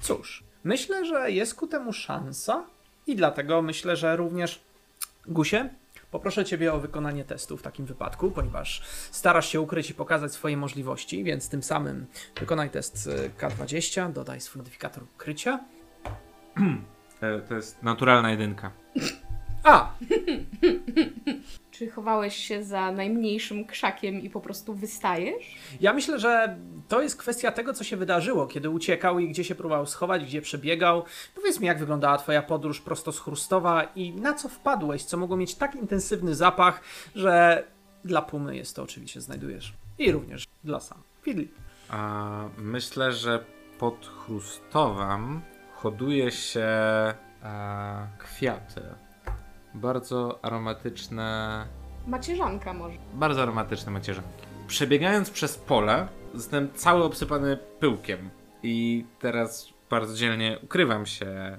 Cóż, 0.00 0.44
myślę, 0.64 1.04
że 1.04 1.30
jest 1.30 1.54
ku 1.54 1.66
temu 1.66 1.92
szansa 1.92 2.66
i 3.06 3.16
dlatego 3.16 3.62
myślę, 3.62 3.96
że 3.96 4.16
również 4.16 4.60
Gusie, 5.26 5.68
poproszę 6.10 6.44
Ciebie 6.44 6.72
o 6.72 6.80
wykonanie 6.80 7.24
testu 7.24 7.56
w 7.56 7.62
takim 7.62 7.86
wypadku, 7.86 8.30
ponieważ 8.30 8.82
starasz 9.10 9.48
się 9.48 9.60
ukryć 9.60 9.90
i 9.90 9.94
pokazać 9.94 10.32
swoje 10.32 10.56
możliwości, 10.56 11.24
więc 11.24 11.48
tym 11.48 11.62
samym 11.62 12.06
wykonaj 12.40 12.70
test 12.70 13.06
y, 13.06 13.30
K20, 13.38 14.12
dodaj 14.12 14.40
swój 14.40 14.60
modyfikator 14.60 15.02
ukrycia. 15.14 15.60
E, 17.20 17.40
to 17.40 17.54
jest 17.54 17.82
naturalna 17.82 18.30
jedynka. 18.30 18.70
A, 19.64 19.94
Czy 21.78 21.90
chowałeś 21.90 22.36
się 22.36 22.64
za 22.64 22.92
najmniejszym 22.92 23.64
krzakiem 23.64 24.20
i 24.20 24.30
po 24.30 24.40
prostu 24.40 24.74
wystajesz? 24.74 25.56
ja 25.80 25.92
myślę, 25.92 26.18
że 26.18 26.58
to 26.88 27.02
jest 27.02 27.16
kwestia 27.16 27.52
tego, 27.52 27.72
co 27.72 27.84
się 27.84 27.96
wydarzyło, 27.96 28.46
kiedy 28.46 28.70
uciekał 28.70 29.18
i 29.18 29.28
gdzie 29.28 29.44
się 29.44 29.54
próbował 29.54 29.86
schować, 29.86 30.24
gdzie 30.24 30.42
przebiegał. 30.42 31.04
Powiedz 31.34 31.60
mi, 31.60 31.66
jak 31.66 31.78
wyglądała 31.78 32.18
Twoja 32.18 32.42
podróż 32.42 32.80
prosto 32.80 33.12
z 33.12 33.20
Chrustowa 33.20 33.84
i 33.84 34.12
na 34.12 34.34
co 34.34 34.48
wpadłeś, 34.48 35.04
co 35.04 35.16
mogło 35.16 35.36
mieć 35.36 35.54
tak 35.54 35.74
intensywny 35.74 36.34
zapach, 36.34 36.80
że 37.14 37.64
dla 38.04 38.22
Pumy 38.22 38.56
jest 38.56 38.76
to 38.76 38.82
oczywiście 38.82 39.20
znajdujesz. 39.20 39.74
I 39.98 40.12
również 40.12 40.44
dla 40.64 40.80
sam. 40.80 40.98
Fidli. 41.22 41.48
A 41.88 42.44
myślę, 42.58 43.12
że 43.12 43.44
pod 43.78 44.06
Chrustowem 44.06 45.40
hoduje 45.74 46.30
się 46.30 46.60
e, 46.62 47.14
kwiaty. 48.18 48.82
Bardzo 49.74 50.38
aromatyczne, 50.42 51.66
Macierzanka 52.06 52.72
może. 52.72 52.98
bardzo 53.14 53.42
aromatyczne 53.42 53.92
macierzanki. 53.92 54.30
Przebiegając 54.66 55.30
przez 55.30 55.58
pole, 55.58 56.08
jestem 56.34 56.72
cały 56.74 57.04
obsypany 57.04 57.56
pyłkiem. 57.80 58.30
I 58.62 59.04
teraz 59.18 59.68
bardzo 59.90 60.14
dzielnie 60.14 60.58
ukrywam 60.62 61.06
się 61.06 61.26
e, 61.26 61.58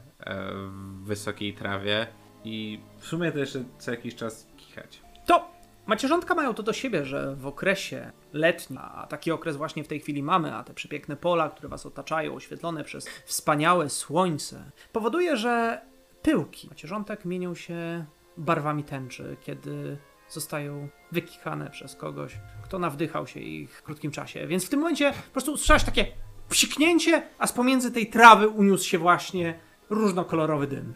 w 0.53 1.03
wysokiej 1.05 1.53
trawie 1.53 2.07
i 2.43 2.79
w 3.00 3.05
sumie 3.07 3.31
to 3.31 3.39
jeszcze 3.39 3.63
co 3.77 3.91
jakiś 3.91 4.15
czas 4.15 4.48
kichać. 4.57 5.01
To 5.25 5.48
macierzątka 5.86 6.36
mają 6.36 6.53
to 6.53 6.63
do 6.63 6.74
siebie, 6.74 7.05
że 7.05 7.36
w 7.36 7.48
okresie 7.48 8.12
letnim, 8.34 8.79
a 8.81 9.07
taki 9.07 9.31
okres 9.31 9.55
właśnie 9.57 9.84
w 9.84 9.88
tej 9.88 10.00
chwili 10.00 10.24
mamy, 10.24 10.55
a 10.55 10.63
te 10.63 10.74
przepiękne 10.74 11.15
pola, 11.15 11.50
które 11.50 11.69
was 11.69 11.86
otaczają, 11.86 12.36
oświetlone 12.36 12.84
przez 12.84 13.07
wspaniałe 13.25 13.89
słońce, 13.89 14.72
powoduje, 14.93 15.38
że 15.38 15.81
pyłki 16.25 16.67
macierzątek 16.70 17.25
mienią 17.25 17.55
się 17.55 18.05
barwami 18.38 18.84
tęczy, 18.84 19.38
kiedy 19.41 19.98
zostają 20.29 20.88
wykichane 21.12 21.70
przez 21.70 21.96
kogoś, 21.96 22.38
kto 22.63 22.79
nawdychał 22.79 23.27
się 23.27 23.39
ich 23.39 23.77
w 23.77 23.84
krótkim 23.84 24.12
czasie. 24.12 24.48
Więc 24.48 24.65
w 24.65 24.70
tym 24.70 24.79
momencie 24.79 25.12
po 25.12 25.32
prostu 25.32 25.53
usłyszałeś 25.53 25.84
takie 25.84 26.08
psiknięcie, 26.50 27.24
a 27.39 27.48
z 27.48 27.53
pomiędzy 27.53 27.91
tej 27.91 28.08
trawy 28.08 28.48
uniósł 28.48 28.89
się 28.89 28.98
właśnie 28.98 29.60
różnokolorowy 29.89 30.67
dym. 30.67 30.94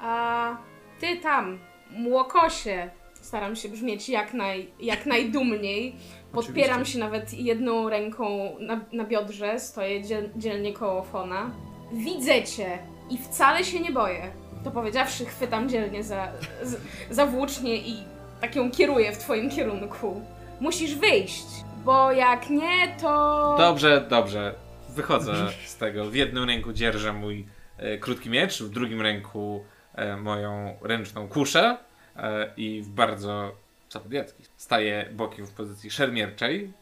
A 0.00 0.56
ty 1.00 1.16
tam, 1.16 1.58
młokosie, 1.90 2.90
staram 3.14 3.56
się 3.56 3.68
brzmieć 3.68 4.08
jak, 4.08 4.34
naj, 4.34 4.70
jak 4.80 5.06
najdumniej. 5.06 5.96
Podpieram 6.32 6.70
Oczywiście. 6.70 6.92
się 6.92 6.98
nawet 6.98 7.34
jedną 7.34 7.88
ręką 7.88 8.56
na, 8.60 8.80
na 8.92 9.04
biodrze, 9.04 9.60
stoję 9.60 10.02
dziel, 10.02 10.30
dzielnie 10.36 10.72
koło 10.72 11.02
Fona. 11.02 11.50
Widzę 11.92 12.42
cię 12.42 12.78
i 13.10 13.18
wcale 13.18 13.64
się 13.64 13.80
nie 13.80 13.92
boję. 13.92 14.32
To 14.64 14.70
powiedziawszy, 14.70 15.24
chwytam 15.26 15.68
dzielnie 15.68 16.04
za, 16.04 16.28
za 17.10 17.26
włócznie 17.26 17.76
i 17.76 17.96
tak 18.40 18.56
ją 18.56 18.70
kieruję 18.70 19.12
w 19.12 19.18
twoim 19.18 19.50
kierunku. 19.50 20.22
Musisz 20.60 20.94
wyjść, 20.94 21.46
bo 21.84 22.12
jak 22.12 22.50
nie, 22.50 22.96
to... 23.00 23.54
Dobrze, 23.58 24.06
dobrze. 24.10 24.54
Wychodzę 24.88 25.34
z 25.66 25.76
tego. 25.76 26.04
W 26.04 26.14
jednym 26.14 26.44
ręku 26.44 26.72
dzierżę 26.72 27.12
mój 27.12 27.46
e, 27.78 27.98
krótki 27.98 28.30
miecz, 28.30 28.62
w 28.62 28.70
drugim 28.70 29.02
ręku 29.02 29.64
e, 29.94 30.16
moją 30.16 30.76
ręczną 30.82 31.28
kuszę 31.28 31.76
e, 32.16 32.52
i 32.56 32.82
w 32.82 32.88
bardzo 32.88 33.52
zapobiecki 33.90 34.44
staję 34.56 35.08
bokiem 35.12 35.46
w 35.46 35.50
pozycji 35.50 35.90
szermierczej. 35.90 36.72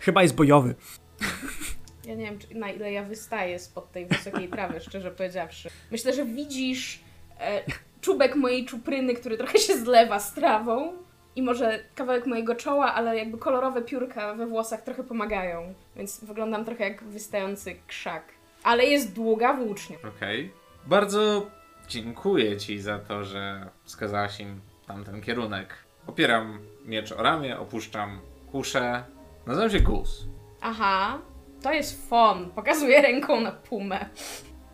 Chyba 0.00 0.22
jest 0.22 0.34
bojowy. 0.34 0.74
Ja 2.10 2.16
nie 2.16 2.24
wiem, 2.24 2.38
czy, 2.38 2.54
na 2.54 2.70
ile 2.70 2.92
ja 2.92 3.02
wystaję 3.04 3.58
spod 3.58 3.92
tej 3.92 4.06
wysokiej 4.06 4.48
trawy, 4.48 4.80
szczerze 4.88 5.10
powiedziawszy. 5.10 5.70
Myślę, 5.90 6.12
że 6.12 6.24
widzisz 6.24 7.00
e, 7.40 7.62
czubek 8.00 8.36
mojej 8.36 8.64
czupryny, 8.64 9.14
który 9.14 9.36
trochę 9.36 9.58
się 9.58 9.76
zlewa 9.76 10.20
z 10.20 10.34
trawą. 10.34 10.92
I 11.36 11.42
może 11.42 11.78
kawałek 11.94 12.26
mojego 12.26 12.54
czoła, 12.54 12.94
ale 12.94 13.18
jakby 13.18 13.38
kolorowe 13.38 13.82
piórka 13.82 14.34
we 14.34 14.46
włosach 14.46 14.82
trochę 14.82 15.04
pomagają. 15.04 15.74
Więc 15.96 16.24
wyglądam 16.24 16.64
trochę 16.64 16.84
jak 16.84 17.04
wystający 17.04 17.76
krzak. 17.86 18.22
Ale 18.62 18.84
jest 18.84 19.12
długa 19.12 19.54
włócznia. 19.54 19.96
Okej. 20.16 20.52
Bardzo 20.86 21.46
dziękuję 21.88 22.56
ci 22.56 22.80
za 22.80 22.98
to, 22.98 23.24
że 23.24 23.68
wskazałaś 23.84 24.40
im 24.40 24.60
tamten 24.86 25.20
kierunek. 25.20 25.74
Opieram 26.06 26.58
miecz 26.84 27.12
o 27.12 27.22
ramię, 27.22 27.58
opuszczam 27.58 28.20
kuszę. 28.52 29.04
Nazywam 29.46 29.70
się 29.70 29.80
Gus. 29.80 30.24
Aha, 30.60 31.18
to 31.62 31.72
jest 31.72 32.08
fon. 32.08 32.50
Pokazuję 32.50 33.02
ręką 33.02 33.40
na 33.40 33.52
pumę. 33.52 34.08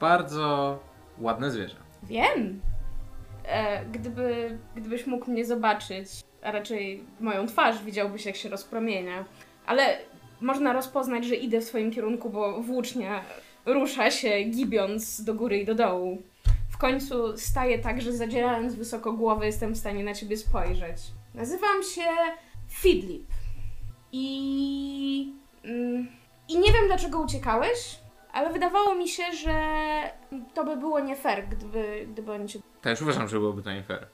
Bardzo 0.01 0.79
ładne 1.19 1.51
zwierzę. 1.51 1.77
Wiem. 2.03 2.61
E, 3.45 3.85
gdyby, 3.85 4.59
gdybyś 4.77 5.07
mógł 5.07 5.31
mnie 5.31 5.45
zobaczyć, 5.45 6.09
a 6.43 6.53
raczej 6.53 7.05
moją 7.21 7.47
twarz, 7.47 7.83
widziałbyś 7.85 8.27
jak 8.27 8.37
się 8.37 8.49
rozpromienia. 8.49 9.25
Ale 9.67 9.99
można 10.41 10.73
rozpoznać, 10.73 11.25
że 11.25 11.35
idę 11.35 11.61
w 11.61 11.67
twoim 11.67 11.91
kierunku, 11.91 12.31
bo 12.31 12.63
włócznia 12.63 13.25
rusza 13.67 14.11
się, 14.11 14.43
gibiąc 14.43 15.25
do 15.25 15.35
góry 15.35 15.59
i 15.59 15.65
do 15.65 15.75
dołu. 15.75 16.23
W 16.71 16.79
końcu 16.79 17.39
staję 17.39 17.79
tak, 17.79 18.03
że 18.03 18.13
zadzierając 18.13 18.75
wysoko 18.75 19.13
głowę 19.13 19.47
jestem 19.47 19.75
w 19.75 19.79
stanie 19.79 20.05
na 20.05 20.15
ciebie 20.15 20.37
spojrzeć. 20.37 20.97
Nazywam 21.35 21.83
się 21.95 22.03
Fidlip. 22.69 23.27
I... 24.13 25.33
Mm, 25.65 26.09
I 26.49 26.59
nie 26.59 26.73
wiem 26.73 26.87
dlaczego 26.87 27.21
uciekałeś, 27.21 27.99
ale 28.33 28.53
wydawało 28.53 28.95
mi 28.95 29.09
się, 29.09 29.23
że 29.33 29.55
to 30.55 30.65
by 30.65 30.77
było 30.77 31.01
nie 31.01 31.17
fair, 31.17 31.49
gdyby, 31.49 32.07
gdyby 32.13 32.33
oni 32.33 32.49
cię... 32.49 32.59
Też 32.83 33.03
uważam, 33.03 33.29
że 33.29 33.39
byłoby 33.39 33.63
to 33.63 33.73
nie 33.73 33.83
fair. 33.83 34.07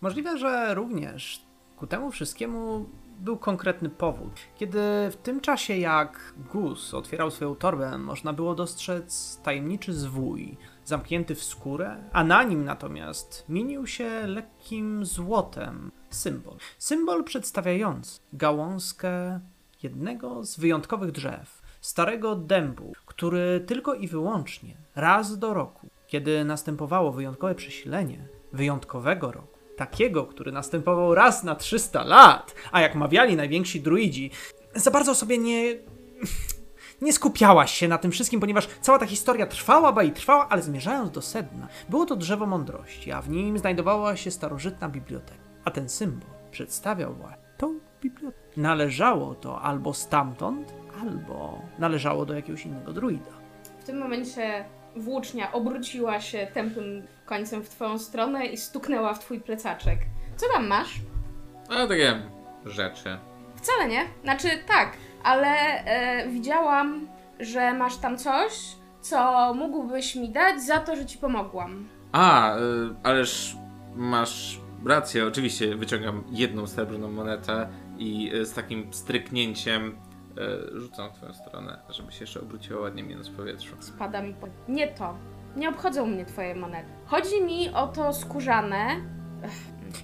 Możliwe, 0.00 0.38
że 0.38 0.74
również 0.74 1.42
ku 1.76 1.86
temu 1.86 2.10
wszystkiemu 2.10 2.86
był 3.18 3.36
konkretny 3.36 3.90
powód. 3.90 4.32
Kiedy 4.56 4.80
w 5.10 5.16
tym 5.22 5.40
czasie, 5.40 5.76
jak 5.76 6.34
Gus 6.52 6.94
otwierał 6.94 7.30
swoją 7.30 7.54
torbę, 7.54 7.98
można 7.98 8.32
było 8.32 8.54
dostrzec 8.54 9.40
tajemniczy 9.42 9.92
zwój, 9.92 10.56
zamknięty 10.84 11.34
w 11.34 11.44
skórę, 11.44 11.96
a 12.12 12.24
na 12.24 12.42
nim 12.42 12.64
natomiast 12.64 13.44
mienił 13.48 13.86
się 13.86 14.26
lekkim 14.26 15.04
złotem 15.04 15.92
symbol. 16.10 16.56
Symbol 16.78 17.24
przedstawiający 17.24 18.20
gałązkę 18.32 19.40
jednego 19.82 20.44
z 20.44 20.58
wyjątkowych 20.58 21.12
drzew, 21.12 21.57
starego 21.88 22.36
dębu, 22.36 22.92
który 23.06 23.60
tylko 23.66 23.94
i 23.94 24.08
wyłącznie 24.08 24.76
raz 24.96 25.38
do 25.38 25.54
roku, 25.54 25.88
kiedy 26.06 26.44
następowało 26.44 27.12
wyjątkowe 27.12 27.54
przesilenie 27.54 28.28
wyjątkowego 28.52 29.32
roku, 29.32 29.58
takiego, 29.76 30.26
który 30.26 30.52
następował 30.52 31.14
raz 31.14 31.44
na 31.44 31.54
300 31.54 32.04
lat, 32.04 32.54
a 32.72 32.80
jak 32.80 32.94
mawiali 32.94 33.36
najwięksi 33.36 33.80
druidzi, 33.80 34.30
za 34.74 34.90
bardzo 34.90 35.14
sobie 35.14 35.38
nie. 35.38 35.62
Nie 37.02 37.12
skupiałaś 37.12 37.74
się 37.74 37.88
na 37.88 37.98
tym 37.98 38.10
wszystkim, 38.10 38.40
ponieważ 38.40 38.66
cała 38.80 38.98
ta 38.98 39.06
historia 39.06 39.46
trwała, 39.46 40.02
i 40.02 40.12
trwała, 40.12 40.48
ale 40.48 40.62
zmierzając 40.62 41.10
do 41.10 41.22
sedna, 41.22 41.68
było 41.88 42.06
to 42.06 42.16
drzewo 42.16 42.46
mądrości, 42.46 43.12
a 43.12 43.22
w 43.22 43.30
nim 43.30 43.58
znajdowała 43.58 44.16
się 44.16 44.30
starożytna 44.30 44.88
biblioteka. 44.88 45.44
A 45.64 45.70
ten 45.70 45.88
symbol 45.88 46.30
przedstawiał 46.50 47.14
właśnie 47.14 47.42
tą 47.58 47.78
bibliotekę. 48.02 48.60
Należało 48.60 49.34
to 49.34 49.60
albo 49.60 49.94
stamtąd, 49.94 50.72
albo 51.00 51.62
należało 51.78 52.26
do 52.26 52.34
jakiegoś 52.34 52.66
innego 52.66 52.92
druida. 52.92 53.30
W 53.80 53.84
tym 53.84 53.98
momencie 53.98 54.64
włócznia 54.96 55.52
obróciła 55.52 56.20
się 56.20 56.46
tępym 56.54 57.06
końcem 57.26 57.62
w 57.62 57.68
twoją 57.68 57.98
stronę 57.98 58.46
i 58.46 58.56
stuknęła 58.56 59.14
w 59.14 59.18
twój 59.18 59.40
plecaczek. 59.40 59.98
Co 60.36 60.46
tam 60.52 60.66
masz? 60.66 60.94
A 61.68 61.86
takie 61.86 62.22
rzeczy. 62.64 63.18
Wcale 63.56 63.88
nie. 63.88 64.04
Znaczy 64.22 64.48
tak, 64.68 64.92
ale 65.22 65.48
e, 65.84 66.28
widziałam, 66.28 67.08
że 67.40 67.74
masz 67.74 67.96
tam 67.96 68.18
coś, 68.18 68.52
co 69.00 69.54
mógłbyś 69.54 70.16
mi 70.16 70.28
dać 70.28 70.62
za 70.62 70.78
to, 70.78 70.96
że 70.96 71.06
ci 71.06 71.18
pomogłam. 71.18 71.88
A, 72.12 72.56
y, 72.56 72.60
ależ 73.02 73.56
masz 73.96 74.60
rację, 74.86 75.26
oczywiście 75.26 75.76
wyciągam 75.76 76.24
jedną 76.30 76.66
srebrną 76.66 77.10
monetę 77.10 77.68
i 77.98 78.30
y, 78.34 78.46
z 78.46 78.52
takim 78.52 78.92
stryknięciem 78.92 79.96
rzucam 80.74 81.10
w 81.10 81.12
twoją 81.12 81.34
stronę, 81.34 81.78
żeby 81.90 82.12
się 82.12 82.20
jeszcze 82.20 82.40
obróciło 82.40 82.82
ładnie 82.82 83.02
minus 83.02 83.28
w 83.28 83.36
powietrzu. 83.36 83.76
Spada 83.80 84.22
mi 84.22 84.34
po... 84.34 84.46
Nie 84.68 84.88
to. 84.88 85.14
Nie 85.56 85.68
obchodzą 85.68 86.06
mnie 86.06 86.24
twoje 86.24 86.54
monety. 86.54 86.88
Chodzi 87.06 87.42
mi 87.42 87.70
o 87.70 87.86
to 87.86 88.12
skórzane. 88.12 88.96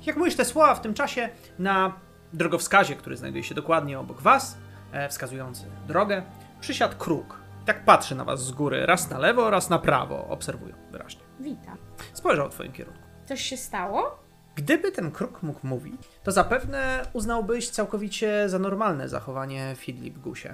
Jak 0.06 0.16
mówisz 0.16 0.36
te 0.36 0.44
słowa 0.44 0.74
w 0.74 0.80
tym 0.80 0.94
czasie, 0.94 1.28
na 1.58 1.92
drogowskazie, 2.32 2.96
który 2.96 3.16
znajduje 3.16 3.44
się 3.44 3.54
dokładnie 3.54 3.98
obok 3.98 4.20
was, 4.20 4.58
e, 4.92 5.08
wskazujący 5.08 5.64
drogę, 5.88 6.22
przysiadł 6.60 6.96
kruk. 6.96 7.38
Tak 7.64 7.84
patrzy 7.84 8.14
na 8.14 8.24
was 8.24 8.44
z 8.44 8.52
góry, 8.52 8.86
raz 8.86 9.10
na 9.10 9.18
lewo, 9.18 9.50
raz 9.50 9.70
na 9.70 9.78
prawo, 9.78 10.28
obserwują 10.28 10.74
wyraźnie. 10.90 11.22
Witam. 11.40 11.76
Spojrzał 12.12 12.50
w 12.50 12.54
twoim 12.54 12.72
kierunku. 12.72 13.00
Coś 13.26 13.40
się 13.40 13.56
stało? 13.56 14.23
Gdyby 14.56 14.92
ten 14.92 15.10
kruk 15.10 15.42
mógł 15.42 15.66
mówić, 15.66 16.02
to 16.22 16.32
zapewne 16.32 17.06
uznałbyś 17.12 17.70
całkowicie 17.70 18.48
za 18.48 18.58
normalne 18.58 19.08
zachowanie 19.08 19.74
Fidlip 19.76 20.18
Gusie. 20.18 20.48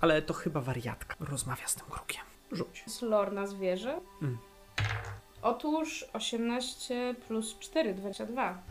Ale 0.00 0.22
to 0.22 0.34
chyba 0.34 0.60
wariatka 0.60 1.14
rozmawia 1.20 1.66
z 1.66 1.74
tym 1.74 1.86
krukiem. 1.90 2.22
Rzuć. 2.52 2.82
jest 2.86 3.02
lore 3.02 3.32
na 3.32 3.46
zwierzę? 3.46 4.00
Mm. 4.22 4.38
Otóż 5.42 6.04
18 6.12 7.14
plus 7.28 7.58
4, 7.58 7.94
22. 7.94 8.62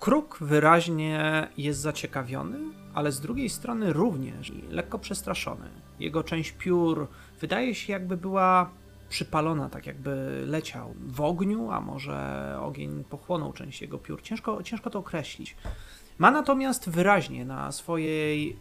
Kruk 0.00 0.38
wyraźnie 0.40 1.48
jest 1.56 1.80
zaciekawiony, 1.80 2.58
ale 2.94 3.12
z 3.12 3.20
drugiej 3.20 3.48
strony 3.48 3.92
również 3.92 4.52
lekko 4.70 4.98
przestraszony. 4.98 5.68
Jego 5.98 6.24
część 6.24 6.52
piór 6.52 7.08
wydaje 7.40 7.74
się 7.74 7.92
jakby 7.92 8.16
była 8.16 8.70
przypalona, 9.12 9.68
tak 9.68 9.86
jakby 9.86 10.42
leciał 10.46 10.94
w 11.06 11.20
ogniu, 11.20 11.70
a 11.70 11.80
może 11.80 12.56
ogień 12.60 13.04
pochłonął 13.04 13.52
część 13.52 13.82
jego 13.82 13.98
piór. 13.98 14.22
Ciężko, 14.22 14.62
ciężko 14.62 14.90
to 14.90 14.98
określić. 14.98 15.56
Ma 16.18 16.30
natomiast 16.30 16.88
wyraźnie 16.90 17.44
na 17.44 17.72
swojej 17.72 18.56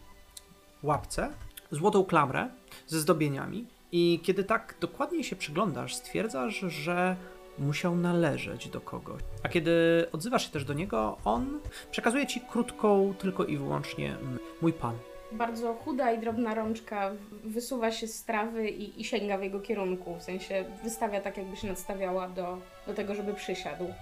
łapce 0.84 1.30
złotą 1.72 2.04
klamrę 2.04 2.50
ze 2.88 3.00
zdobieniami 3.00 3.66
i 3.92 4.20
kiedy 4.24 4.44
tak 4.44 4.76
dokładnie 4.82 5.24
się 5.24 5.36
przyglądasz, 5.36 5.96
stwierdzasz, 5.96 6.60
że 6.60 7.16
musiał 7.60 7.96
należeć 7.96 8.70
do 8.70 8.82
kogoś. 8.82 9.22
A 9.44 9.50
kiedy 9.50 9.72
odzywasz 10.12 10.46
się 10.46 10.52
też 10.52 10.66
do 10.66 10.74
niego, 10.74 11.18
on 11.26 11.60
przekazuje 11.92 12.28
ci 12.28 12.42
krótką, 12.42 13.14
tylko 13.20 13.46
i 13.46 13.58
wyłącznie 13.58 14.18
mój 14.62 14.74
pan. 14.74 14.96
Bardzo 15.32 15.74
chuda 15.74 16.12
i 16.12 16.20
drobna 16.20 16.56
rączka 16.56 17.12
wysuwa 17.44 17.92
się 17.92 18.08
z 18.08 18.24
trawy 18.24 18.70
i, 18.70 19.02
i 19.02 19.04
sięga 19.04 19.38
w 19.38 19.44
jego 19.44 19.60
kierunku. 19.60 20.16
W 20.16 20.24
sensie 20.24 20.66
wystawia 20.84 21.22
tak, 21.22 21.38
jakby 21.38 21.58
się 21.58 21.68
nadstawiała 21.68 22.30
do, 22.30 22.58
do 22.88 22.94
tego, 22.94 23.16
żeby 23.16 23.34
przysiadł. 23.34 23.94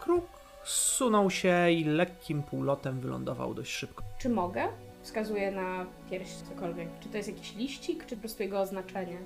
Kruk 0.00 0.26
zsunął 0.64 1.30
się 1.30 1.70
i 1.70 1.84
lekkim 1.84 2.42
półlotem 2.42 3.00
wylądował 3.00 3.54
dość 3.54 3.72
szybko. 3.72 4.04
Czy 4.18 4.28
mogę? 4.28 4.68
Wskazuje 5.02 5.50
na 5.50 5.86
pierś, 6.10 6.28
cokolwiek. 6.28 6.88
Czy 7.00 7.08
to 7.08 7.16
jest 7.16 7.28
jakiś 7.28 7.54
liścik, 7.54 8.06
czy 8.06 8.16
po 8.16 8.20
prostu 8.20 8.42
jego 8.42 8.60
oznaczenie? 8.60 9.16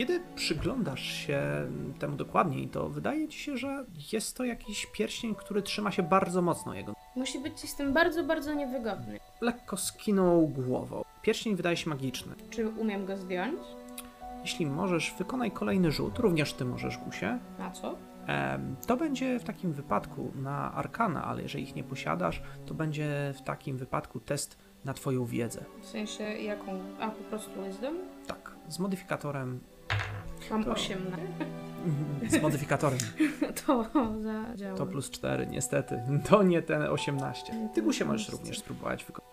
Kiedy 0.00 0.20
przyglądasz 0.34 1.02
się 1.02 1.42
temu 1.98 2.16
dokładniej, 2.16 2.68
to 2.68 2.88
wydaje 2.88 3.28
ci 3.28 3.38
się, 3.38 3.56
że 3.56 3.84
jest 4.12 4.36
to 4.36 4.44
jakiś 4.44 4.86
pierścień, 4.86 5.34
który 5.34 5.62
trzyma 5.62 5.90
się 5.90 6.02
bardzo 6.02 6.42
mocno 6.42 6.74
jego. 6.74 6.94
Musi 7.16 7.38
być 7.40 7.60
ci 7.60 7.68
z 7.68 7.76
tym 7.76 7.92
bardzo, 7.92 8.24
bardzo 8.24 8.54
niewygodny. 8.54 9.20
Lekko 9.40 9.76
skinął 9.76 10.48
głową. 10.48 11.02
Pierścień 11.22 11.56
wydaje 11.56 11.76
się 11.76 11.90
magiczny. 11.90 12.34
Czy 12.50 12.68
umiem 12.68 13.06
go 13.06 13.16
zdjąć? 13.16 13.60
Jeśli 14.42 14.66
możesz, 14.66 15.14
wykonaj 15.18 15.50
kolejny 15.50 15.92
rzut, 15.92 16.18
również 16.18 16.52
ty 16.52 16.64
możesz, 16.64 16.98
Gusie. 16.98 17.38
Na 17.58 17.70
co? 17.70 17.98
To 18.86 18.96
będzie 18.96 19.38
w 19.38 19.44
takim 19.44 19.72
wypadku 19.72 20.32
na 20.34 20.72
arkana, 20.74 21.24
ale 21.24 21.42
jeżeli 21.42 21.64
ich 21.64 21.74
nie 21.74 21.84
posiadasz, 21.84 22.42
to 22.66 22.74
będzie 22.74 23.34
w 23.38 23.42
takim 23.42 23.76
wypadku 23.76 24.20
test 24.20 24.58
na 24.84 24.94
twoją 24.94 25.26
wiedzę. 25.26 25.64
W 25.80 25.86
sensie 25.86 26.24
jaką? 26.24 26.80
A, 27.00 27.10
po 27.10 27.24
prostu 27.24 27.50
wisdom? 27.64 27.94
Tak, 28.26 28.52
z 28.68 28.78
modyfikatorem. 28.78 29.60
Mam 30.50 30.64
To- 30.64 30.70
8 30.72 31.10
na... 31.10 31.16
Z 32.30 32.42
modyfikatorem. 32.42 32.98
To 33.66 33.86
zadziała. 34.22 34.78
To 34.78 34.86
plus 34.86 35.10
4, 35.10 35.46
niestety. 35.46 36.02
To 36.28 36.42
nie 36.42 36.62
ten 36.62 36.82
18. 36.82 37.70
Ty 37.74 37.82
Gusie 37.82 38.04
możesz 38.04 38.28
również 38.28 38.58
spróbować 38.58 39.04
wykonać. 39.04 39.30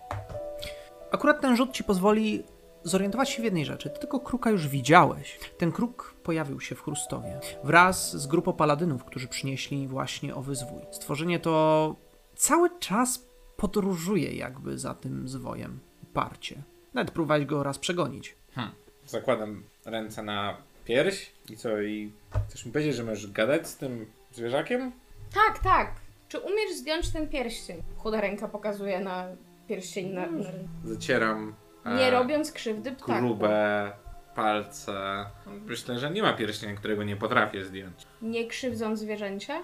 Akurat 1.12 1.42
ten 1.42 1.56
rzut 1.56 1.72
ci 1.72 1.84
pozwoli 1.84 2.44
zorientować 2.84 3.30
się 3.30 3.42
w 3.42 3.46
jednej 3.46 3.66
rzeczy. 3.66 3.90
Ty 3.90 4.00
tego 4.00 4.20
kruka 4.20 4.50
już 4.50 4.68
widziałeś. 4.68 5.40
Ten 5.58 5.72
kruk 5.72 6.16
pojawił 6.24 6.60
się 6.60 6.76
w 6.76 6.82
Chrustowie 6.82 7.40
wraz 7.64 8.18
z 8.18 8.28
grupą 8.28 8.54
paladynów, 8.54 9.04
którzy 9.04 9.28
przynieśli 9.28 9.88
właśnie 9.88 10.36
owy 10.36 10.56
zwój. 10.56 10.82
Stworzenie 10.92 11.40
to 11.40 11.96
cały 12.36 12.70
czas 12.80 13.26
podróżuje 13.58 14.36
jakby 14.36 14.78
za 14.78 14.94
tym 14.94 15.28
zwojem. 15.28 15.80
Parcie. 16.14 16.64
Nawet 16.94 17.12
próbowałeś 17.12 17.46
go 17.46 17.64
raz 17.64 17.80
przegonić. 17.80 18.36
Hmm. 18.52 18.76
Zakładam 19.08 19.64
ręce 19.86 20.24
na 20.24 20.58
pierś 20.86 21.32
i 21.50 21.58
co, 21.58 21.82
i 21.82 22.12
chcesz 22.50 22.66
mi 22.66 22.72
powiedzieć, 22.72 22.96
że 22.96 23.04
możesz 23.04 23.32
gadać 23.32 23.68
z 23.68 23.78
tym 23.78 24.06
zwierzakiem? 24.32 24.92
Tak, 25.34 25.60
tak. 25.60 25.92
Czy 26.30 26.40
umiesz 26.40 26.72
zdjąć 26.76 27.10
ten 27.14 27.30
pierścień? 27.30 27.84
Chuda 27.98 28.22
ręka 28.22 28.48
pokazuje 28.48 29.00
na 29.00 29.26
pierścień 29.68 30.10
na, 30.10 30.22
na 30.22 30.52
ręce. 30.52 30.68
Zacieram 30.86 31.56
e, 31.86 31.96
Nie 31.96 32.12
robiąc 32.12 32.52
krzywdy 32.52 32.92
ptaku. 32.92 33.12
grube 33.20 33.92
palce. 34.36 35.26
Myślę, 35.66 36.00
że 36.00 36.12
nie 36.12 36.22
ma 36.22 36.34
pierścienia, 36.34 36.76
którego 36.76 37.04
nie 37.04 37.16
potrafię 37.16 37.66
zdjąć. 37.66 37.94
Nie 38.22 38.48
krzywdząc 38.48 39.00
zwierzęcia? 39.00 39.62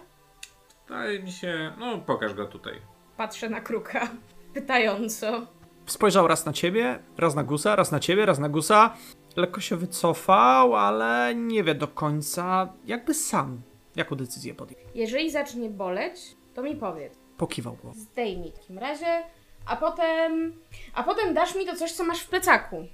Wydaje 0.87 1.19
mi 1.23 1.31
się, 1.31 1.73
no 1.79 1.97
pokaż 1.97 2.33
go 2.33 2.45
tutaj. 2.45 2.73
Patrzę 3.17 3.49
na 3.49 3.61
kruka. 3.61 4.07
Pytająco. 4.53 5.47
Spojrzał 5.85 6.27
raz 6.27 6.45
na 6.45 6.53
ciebie, 6.53 6.99
raz 7.17 7.35
na 7.35 7.43
gusa, 7.43 7.75
raz 7.75 7.91
na 7.91 7.99
ciebie, 7.99 8.25
raz 8.25 8.39
na 8.39 8.49
gusa. 8.49 8.93
Lekko 9.35 9.61
się 9.61 9.75
wycofał, 9.75 10.75
ale 10.75 11.35
nie 11.35 11.63
wie 11.63 11.75
do 11.75 11.87
końca, 11.87 12.73
jakby 12.85 13.13
sam, 13.13 13.61
jaką 13.95 14.15
decyzję 14.15 14.53
podjął. 14.55 14.79
Jeżeli 14.95 15.31
zacznie 15.31 15.69
boleć, 15.69 16.35
to 16.53 16.63
mi 16.63 16.75
powiedz. 16.75 17.13
Pokiwał 17.37 17.77
głową. 17.81 17.99
Zdejmij 17.99 18.51
w 18.51 18.53
takim 18.53 18.77
razie, 18.77 19.23
a 19.65 19.75
potem... 19.75 20.53
A 20.93 21.03
potem 21.03 21.33
dasz 21.33 21.55
mi 21.55 21.65
to 21.65 21.75
coś, 21.75 21.91
co 21.91 22.03
masz 22.03 22.19
w 22.19 22.29
plecaku. 22.29 22.85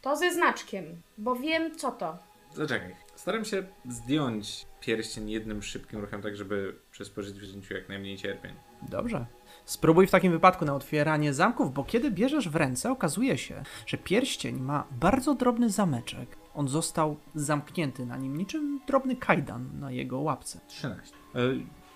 To 0.00 0.16
ze 0.16 0.32
znaczkiem, 0.32 1.02
bo 1.18 1.34
wiem 1.36 1.76
co 1.76 1.92
to. 1.92 2.16
Zaczekaj. 2.54 2.96
Staram 3.26 3.44
się 3.44 3.62
zdjąć 3.88 4.66
pierścień 4.80 5.30
jednym 5.30 5.62
szybkim 5.62 6.00
ruchem, 6.00 6.22
tak 6.22 6.36
żeby 6.36 6.76
przysporzyć 6.90 7.34
zwierzęciu 7.34 7.74
jak 7.74 7.88
najmniej 7.88 8.16
cierpień. 8.16 8.52
Dobrze. 8.88 9.26
Spróbuj 9.64 10.06
w 10.06 10.10
takim 10.10 10.32
wypadku 10.32 10.64
na 10.64 10.74
otwieranie 10.74 11.34
zamków, 11.34 11.74
bo 11.74 11.84
kiedy 11.84 12.10
bierzesz 12.10 12.48
w 12.48 12.56
ręce, 12.56 12.90
okazuje 12.90 13.38
się, 13.38 13.62
że 13.86 13.98
pierścień 13.98 14.60
ma 14.60 14.86
bardzo 14.90 15.34
drobny 15.34 15.70
zameczek. 15.70 16.36
On 16.54 16.68
został 16.68 17.16
zamknięty 17.34 18.06
na 18.06 18.16
nim, 18.16 18.36
niczym 18.36 18.80
drobny 18.86 19.16
kajdan 19.16 19.80
na 19.80 19.90
jego 19.90 20.20
łapce. 20.20 20.60
13. 20.68 21.16
E, 21.34 21.38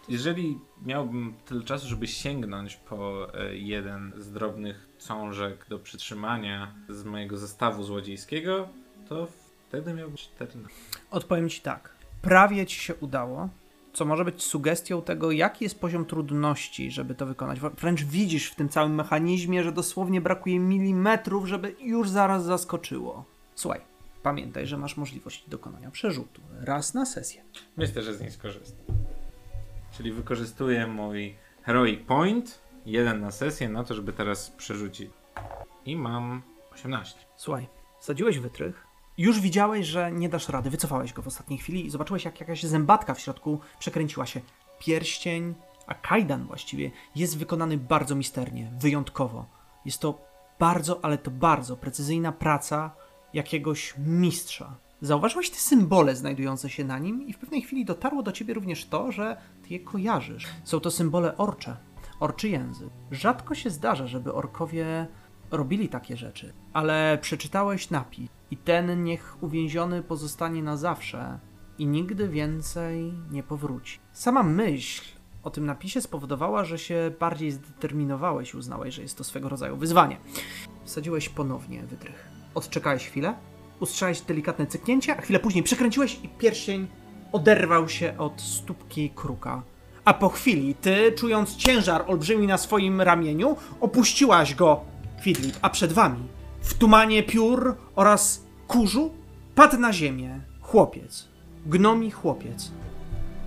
Jeżeli 0.09 0.59
miałbym 0.87 1.35
tyle 1.45 1.65
czasu, 1.65 1.89
żeby 1.89 2.07
sięgnąć 2.07 2.77
po 2.77 3.29
e, 3.35 3.57
jeden 3.57 4.13
z 4.17 4.33
drobnych 4.33 4.89
cążek 4.99 5.67
do 5.69 5.79
przytrzymania 5.79 6.75
z 6.89 7.05
mojego 7.05 7.37
zestawu 7.37 7.83
złodziejskiego, 7.83 8.69
to 9.09 9.27
wtedy 9.71 9.95
miałbym 9.95 10.17
14. 10.17 10.69
Odpowiem 11.11 11.49
ci 11.49 11.61
tak. 11.61 11.95
Prawie 12.23 12.67
ci 12.67 12.81
się 12.81 12.95
udało, 12.95 13.49
co 13.93 14.05
może 14.05 14.25
być 14.25 14.43
sugestią 14.43 15.03
tego, 15.03 15.31
jaki 15.31 15.65
jest 15.65 15.81
poziom 15.81 16.05
trudności, 16.05 16.91
żeby 16.91 17.15
to 17.15 17.27
wykonać. 17.27 17.61
Wręcz 17.61 18.05
widzisz 18.05 18.51
w 18.51 18.55
tym 18.55 18.69
całym 18.69 18.95
mechanizmie, 18.95 19.63
że 19.63 19.73
dosłownie 19.73 20.21
brakuje 20.21 20.59
milimetrów, 20.59 21.47
żeby 21.47 21.75
już 21.81 22.09
zaraz 22.09 22.45
zaskoczyło. 22.45 23.25
Słuchaj, 23.55 23.81
pamiętaj, 24.23 24.67
że 24.67 24.77
masz 24.77 24.97
możliwość 24.97 25.49
dokonania 25.49 25.91
przerzutu. 25.91 26.41
Raz 26.61 26.95
na 26.95 27.07
sesję. 27.07 27.43
Myślę, 27.77 28.03
że 28.03 28.15
z 28.15 28.21
niej 28.21 28.31
skorzystam. 28.31 28.87
Czyli 29.93 30.13
wykorzystuję 30.13 30.87
mój 30.87 31.35
Heroic 31.63 32.07
Point, 32.07 32.61
jeden 32.87 33.21
na 33.21 33.31
sesję, 33.31 33.69
na 33.69 33.85
to, 33.85 33.95
żeby 33.95 34.13
teraz 34.13 34.51
przerzucić. 34.51 35.11
I 35.85 35.97
mam 35.97 36.43
18. 36.73 37.19
Słuchaj, 37.37 37.69
sadziłeś 38.01 38.39
wytrych, 38.39 38.90
już 39.21 39.41
widziałeś, 39.41 39.87
że 39.87 40.13
nie 40.13 40.29
dasz 40.29 40.49
rady, 40.49 40.71
wycofałeś 40.71 41.13
go 41.13 41.23
w 41.23 41.27
ostatniej 41.27 41.59
chwili 41.59 41.87
i 41.87 41.91
zobaczyłeś, 41.91 42.25
jak 42.25 42.41
jakaś 42.41 42.63
zębatka 42.63 43.15
w 43.15 43.21
środku 43.21 43.61
przekręciła 43.79 44.27
się. 44.27 44.41
Pierścień, 44.79 45.55
a 45.87 45.95
kajdan 45.95 46.47
właściwie, 46.47 46.91
jest 47.17 47.39
wykonany 47.39 47.79
bardzo 47.79 48.15
misternie, 48.15 48.73
wyjątkowo. 48.79 49.47
Jest 49.85 49.99
to 49.99 50.19
bardzo, 50.59 51.05
ale 51.05 51.19
to 51.19 51.31
bardzo 51.31 51.77
precyzyjna 51.77 52.33
praca 52.33 52.91
jakiegoś 53.35 53.95
mistrza. 53.99 54.77
Zauważyłeś 55.01 55.51
te 55.51 55.57
symbole 55.57 56.17
znajdujące 56.17 56.71
się 56.71 56.85
na 56.85 56.99
nim 56.99 57.27
i 57.27 57.33
w 57.33 57.39
pewnej 57.39 57.63
chwili 57.63 57.85
dotarło 57.85 58.23
do 58.23 58.33
ciebie 58.33 58.55
również 58.55 58.87
to, 58.87 59.13
że 59.13 59.37
ty 59.63 59.69
je 59.69 59.81
kojarzysz. 59.81 60.47
Są 60.65 60.81
to 60.81 60.91
symbole 60.91 61.37
orcze, 61.37 61.77
orczy 62.21 62.49
język. 62.49 62.89
Rzadko 63.11 63.55
się 63.55 63.71
zdarza, 63.71 64.07
żeby 64.07 64.35
orkowie 64.35 65.07
robili 65.51 65.89
takie 65.89 66.17
rzeczy, 66.17 66.53
ale 66.73 67.19
przeczytałeś 67.21 67.91
napis 67.91 68.29
i 68.51 68.57
ten 68.57 69.05
niech 69.05 69.43
uwięziony 69.43 70.03
pozostanie 70.03 70.63
na 70.63 70.77
zawsze 70.77 71.39
i 71.79 71.87
nigdy 71.87 72.29
więcej 72.29 73.15
nie 73.31 73.43
powróci. 73.43 73.99
Sama 74.13 74.43
myśl 74.43 75.03
o 75.43 75.51
tym 75.51 75.67
napisie 75.67 76.01
spowodowała, 76.01 76.65
że 76.65 76.79
się 76.79 77.11
bardziej 77.21 77.51
zdeterminowałeś 77.51 78.55
i 78.55 78.57
uznałeś, 78.57 78.95
że 78.95 79.03
jest 79.03 79.19
to 79.19 79.25
swego 79.25 79.49
rodzaju 79.49 79.77
wyzwanie. 79.77 80.17
Wsadziłeś 80.85 81.29
ponownie 81.29 81.83
wytrych. 81.83 82.29
Odczekałeś 82.55 83.07
chwilę, 83.07 83.35
usłyszałeś 83.81 84.21
delikatne 84.21 84.67
cyknięcie, 84.67 85.17
a 85.17 85.21
chwilę 85.21 85.39
później 85.39 85.65
przekręciłeś 85.65 86.21
i 86.23 86.29
pierścień 86.29 86.87
oderwał 87.33 87.89
się 87.89 88.19
od 88.19 88.41
stópki 88.41 89.11
kruka. 89.11 89.63
A 90.05 90.15
po 90.15 90.29
chwili, 90.29 90.75
ty, 90.75 91.13
czując 91.13 91.57
ciężar 91.57 92.05
olbrzymi 92.07 92.47
na 92.47 92.59
swoim 92.59 93.01
ramieniu, 93.01 93.57
opuściłaś 93.81 94.55
go, 94.55 94.81
A 95.63 95.71
przed 95.71 95.93
wami, 95.93 96.23
w 96.61 96.75
tumanie 96.75 97.23
piór 97.23 97.77
oraz 97.97 98.45
kurzu, 98.69 99.11
padł 99.55 99.79
na 99.79 99.93
ziemię 99.93 100.41
chłopiec, 100.61 101.29
gnomi 101.67 102.11
chłopiec. 102.11 102.71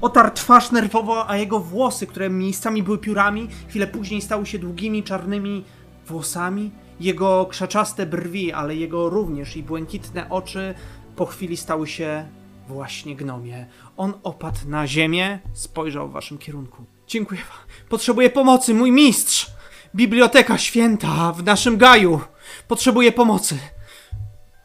Otarł 0.01 0.29
twarz 0.33 0.71
nerwowo, 0.71 1.29
a 1.29 1.37
jego 1.37 1.59
włosy, 1.59 2.07
które 2.07 2.29
miejscami 2.29 2.83
były 2.83 2.97
piórami, 2.97 3.47
chwilę 3.69 3.87
później 3.87 4.21
stały 4.21 4.45
się 4.45 4.59
długimi, 4.59 5.03
czarnymi 5.03 5.63
włosami. 6.07 6.71
Jego 6.99 7.45
krzaczaste 7.45 8.05
brwi, 8.05 8.51
ale 8.51 8.75
jego 8.75 9.09
również 9.09 9.57
i 9.57 9.63
błękitne 9.63 10.29
oczy 10.29 10.73
po 11.15 11.25
chwili 11.25 11.57
stały 11.57 11.87
się 11.87 12.25
właśnie 12.67 13.15
gnomie. 13.15 13.65
On 13.97 14.13
opadł 14.23 14.59
na 14.67 14.87
ziemię, 14.87 15.39
spojrzał 15.53 16.09
w 16.09 16.11
waszym 16.11 16.37
kierunku. 16.37 16.83
Dziękuję 17.07 17.41
wam. 17.41 17.89
Potrzebuję 17.89 18.29
pomocy, 18.29 18.73
mój 18.73 18.91
mistrz! 18.91 19.52
Biblioteka 19.95 20.57
święta 20.57 21.31
w 21.31 21.43
naszym 21.43 21.77
gaju! 21.77 22.21
Potrzebuję 22.67 23.11
pomocy. 23.11 23.57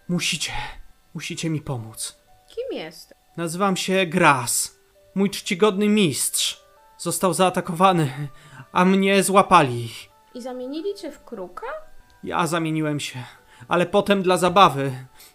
Musicie, 0.08 0.52
musicie 1.14 1.50
mi 1.50 1.60
pomóc. 1.60 2.18
Kim 2.48 2.78
jest? 2.78 3.14
Nazywam 3.36 3.76
się 3.76 4.06
Gras. 4.06 4.78
Mój 5.14 5.30
czcigodny 5.30 5.88
mistrz 5.88 6.62
został 6.98 7.34
zaatakowany, 7.34 8.28
a 8.72 8.84
mnie 8.84 9.22
złapali. 9.22 9.88
I 10.34 10.42
zamienili 10.42 10.94
cię 10.94 11.12
w 11.12 11.24
kruka? 11.24 11.66
Ja 12.24 12.46
zamieniłem 12.46 13.00
się, 13.00 13.18
ale 13.68 13.86
potem 13.86 14.22
dla 14.22 14.36
zabawy 14.36 14.92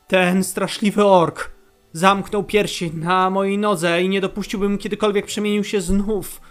ten 0.08 0.44
straszliwy 0.44 1.06
ork 1.06 1.52
zamknął 1.92 2.44
pierścień 2.44 2.92
na 2.96 3.30
mojej 3.30 3.58
nodze 3.58 4.02
i 4.02 4.10
nie 4.10 4.22
dopuściłbym 4.22 4.78
kiedykolwiek 4.78 5.26
przemienił 5.26 5.64
się 5.64 5.82
znów 5.82 6.42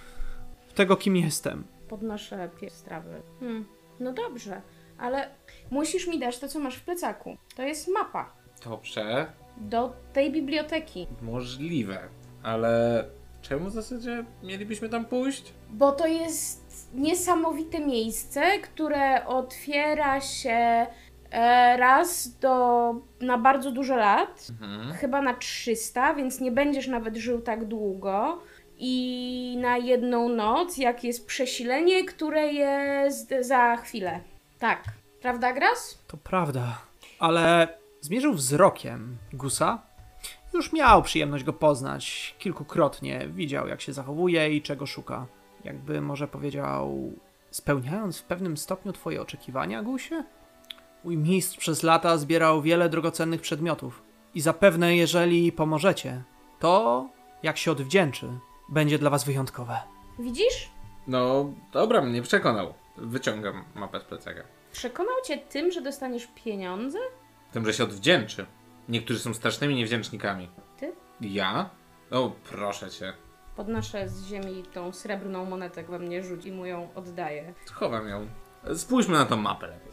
w 0.68 0.72
tego, 0.72 0.96
kim 0.96 1.16
jestem. 1.16 1.71
Podnoszę 1.92 2.48
pies 2.60 2.72
z 2.74 2.82
trawy. 2.82 3.22
Hmm. 3.40 3.64
No 4.00 4.12
dobrze, 4.12 4.60
Ale 4.98 5.28
musisz 5.70 6.06
mi 6.06 6.18
dać 6.18 6.38
to, 6.38 6.48
co 6.48 6.58
masz 6.58 6.76
w 6.76 6.84
plecaku. 6.84 7.36
To 7.56 7.62
jest 7.62 7.88
mapa 7.88 8.32
Dobrze, 8.64 9.26
do 9.56 9.92
tej 10.12 10.32
biblioteki. 10.32 11.06
możliwe, 11.22 11.98
ale 12.42 13.04
czemu 13.42 13.66
w 13.66 13.72
zasadzie 13.72 14.24
mielibyśmy 14.42 14.88
tam 14.88 15.04
pójść? 15.04 15.52
Bo 15.70 15.92
to 15.92 16.06
jest 16.06 16.90
niesamowite 16.94 17.80
miejsce, 17.80 18.58
które 18.58 19.26
otwiera 19.26 20.20
się 20.20 20.86
e, 21.30 21.76
raz 21.76 22.38
do, 22.38 22.94
na 23.20 23.38
bardzo 23.38 23.72
dużo 23.72 23.96
lat. 23.96 24.46
Mhm. 24.50 24.92
Chyba 24.92 25.22
na 25.22 25.34
300, 25.34 26.14
więc 26.14 26.40
nie 26.40 26.52
będziesz 26.52 26.88
nawet 26.88 27.16
żył 27.16 27.40
tak 27.42 27.64
długo. 27.64 28.42
I 28.84 29.56
na 29.60 29.78
jedną 29.78 30.28
noc, 30.28 30.76
jak 30.76 31.04
jest 31.04 31.26
przesilenie, 31.26 32.04
które 32.04 32.52
jest 32.52 33.34
za 33.40 33.76
chwilę. 33.76 34.20
Tak. 34.58 34.84
Prawda, 35.20 35.52
Gras? 35.52 35.98
To 36.06 36.16
prawda. 36.16 36.78
Ale 37.18 37.68
zmierzył 38.00 38.32
wzrokiem 38.32 39.16
Gusa. 39.32 39.82
Już 40.54 40.72
miał 40.72 41.02
przyjemność 41.02 41.44
go 41.44 41.52
poznać 41.52 42.34
kilkukrotnie. 42.38 43.28
Widział, 43.28 43.68
jak 43.68 43.80
się 43.80 43.92
zachowuje 43.92 44.54
i 44.54 44.62
czego 44.62 44.86
szuka. 44.86 45.26
Jakby 45.64 46.00
może 46.00 46.28
powiedział, 46.28 47.12
spełniając 47.50 48.18
w 48.18 48.24
pewnym 48.24 48.56
stopniu 48.56 48.92
twoje 48.92 49.22
oczekiwania, 49.22 49.82
Gusie? 49.82 50.24
Mój 51.04 51.16
mistrz 51.16 51.58
przez 51.58 51.82
lata 51.82 52.18
zbierał 52.18 52.62
wiele 52.62 52.88
drogocennych 52.88 53.40
przedmiotów. 53.40 54.02
I 54.34 54.40
zapewne, 54.40 54.96
jeżeli 54.96 55.52
pomożecie, 55.52 56.22
to, 56.58 57.08
jak 57.42 57.58
się 57.58 57.72
odwdzięczy, 57.72 58.28
będzie 58.68 58.98
dla 58.98 59.10
was 59.10 59.24
wyjątkowe. 59.24 59.76
Widzisz? 60.18 60.70
No, 61.06 61.50
dobra, 61.72 62.02
mnie 62.02 62.22
przekonał. 62.22 62.74
Wyciągam 62.96 63.64
mapę 63.74 64.00
z 64.00 64.04
plecaka. 64.04 64.42
Przekonał 64.72 65.14
cię 65.24 65.38
tym, 65.38 65.70
że 65.70 65.80
dostaniesz 65.80 66.28
pieniądze? 66.44 66.98
Tym, 67.52 67.64
że 67.66 67.72
się 67.72 67.84
odwdzięczy. 67.84 68.46
Niektórzy 68.88 69.20
są 69.20 69.34
strasznymi 69.34 69.74
niewdzięcznikami. 69.74 70.48
Ty? 70.78 70.92
Ja? 71.20 71.70
O, 72.10 72.32
proszę 72.50 72.90
cię. 72.90 73.12
Podnoszę 73.56 74.08
z 74.08 74.24
ziemi 74.24 74.62
tą 74.72 74.92
srebrną 74.92 75.44
monetę, 75.44 75.82
we 75.82 75.98
mnie 75.98 76.22
rzuć 76.22 76.46
i 76.46 76.52
mu 76.52 76.66
ją 76.66 76.88
oddaję. 76.94 77.54
Schowam 77.66 78.08
ją. 78.08 78.26
Spójrzmy 78.76 79.14
na 79.14 79.24
tą 79.24 79.36
mapę 79.36 79.66
lepiej. 79.66 79.92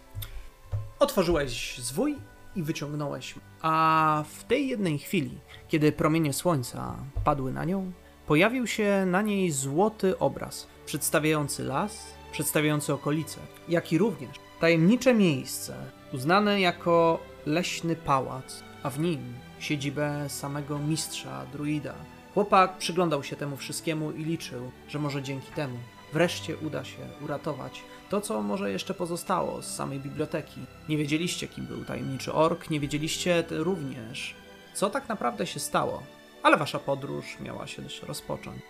Otworzyłeś 1.00 1.78
zwój 1.78 2.18
i 2.56 2.64
wyciągnąłeś. 2.64 3.36
A 3.62 4.24
w 4.34 4.44
tej 4.44 4.68
jednej 4.68 5.00
chwili, 5.00 5.40
kiedy 5.68 5.92
promienie 5.92 6.34
słońca 6.34 6.96
padły 7.24 7.52
na 7.52 7.66
nią, 7.66 7.92
pojawił 8.30 8.68
się 8.68 9.06
na 9.06 9.22
niej 9.22 9.52
złoty 9.52 10.20
obraz, 10.20 10.68
przedstawiający 10.86 11.64
las, 11.64 12.14
przedstawiający 12.32 12.94
okolice, 12.94 13.40
jak 13.70 13.94
i 13.94 13.98
również 13.98 14.30
tajemnicze 14.60 15.14
miejsce, 15.14 15.76
uznane 16.14 16.62
jako 16.62 17.20
leśny 17.46 17.96
pałac, 17.96 18.64
a 18.84 18.90
w 18.90 19.00
nim 19.00 19.20
siedzibę 19.60 20.26
samego 20.28 20.80
mistrza 20.80 21.46
druida. 21.54 21.94
Chłopak 22.34 22.78
przyglądał 22.78 23.24
się 23.24 23.36
temu 23.36 23.58
wszystkiemu 23.58 24.12
i 24.12 24.24
liczył, 24.24 24.72
że 24.88 25.00
może 25.00 25.24
dzięki 25.24 25.52
temu 25.52 25.78
wreszcie 26.14 26.58
uda 26.58 26.84
się 26.84 27.02
uratować 27.22 27.82
to, 28.10 28.22
co 28.22 28.42
może 28.42 28.72
jeszcze 28.72 28.94
pozostało 28.94 29.62
z 29.62 29.76
samej 29.76 30.00
biblioteki. 30.00 30.62
Nie 30.90 30.98
wiedzieliście, 30.98 31.48
kim 31.48 31.66
był 31.66 31.86
tajemniczy 31.86 32.34
ork, 32.34 32.70
nie 32.70 32.80
wiedzieliście 32.80 33.44
również, 33.50 34.36
co 34.74 34.90
tak 34.90 35.10
naprawdę 35.10 35.48
się 35.48 35.60
stało, 35.60 36.04
ale 36.44 36.58
wasza 36.58 36.80
podróż 36.80 37.38
miała 37.40 37.68
się 37.68 37.82
też 37.84 38.04
rozpocząć. 38.04 38.62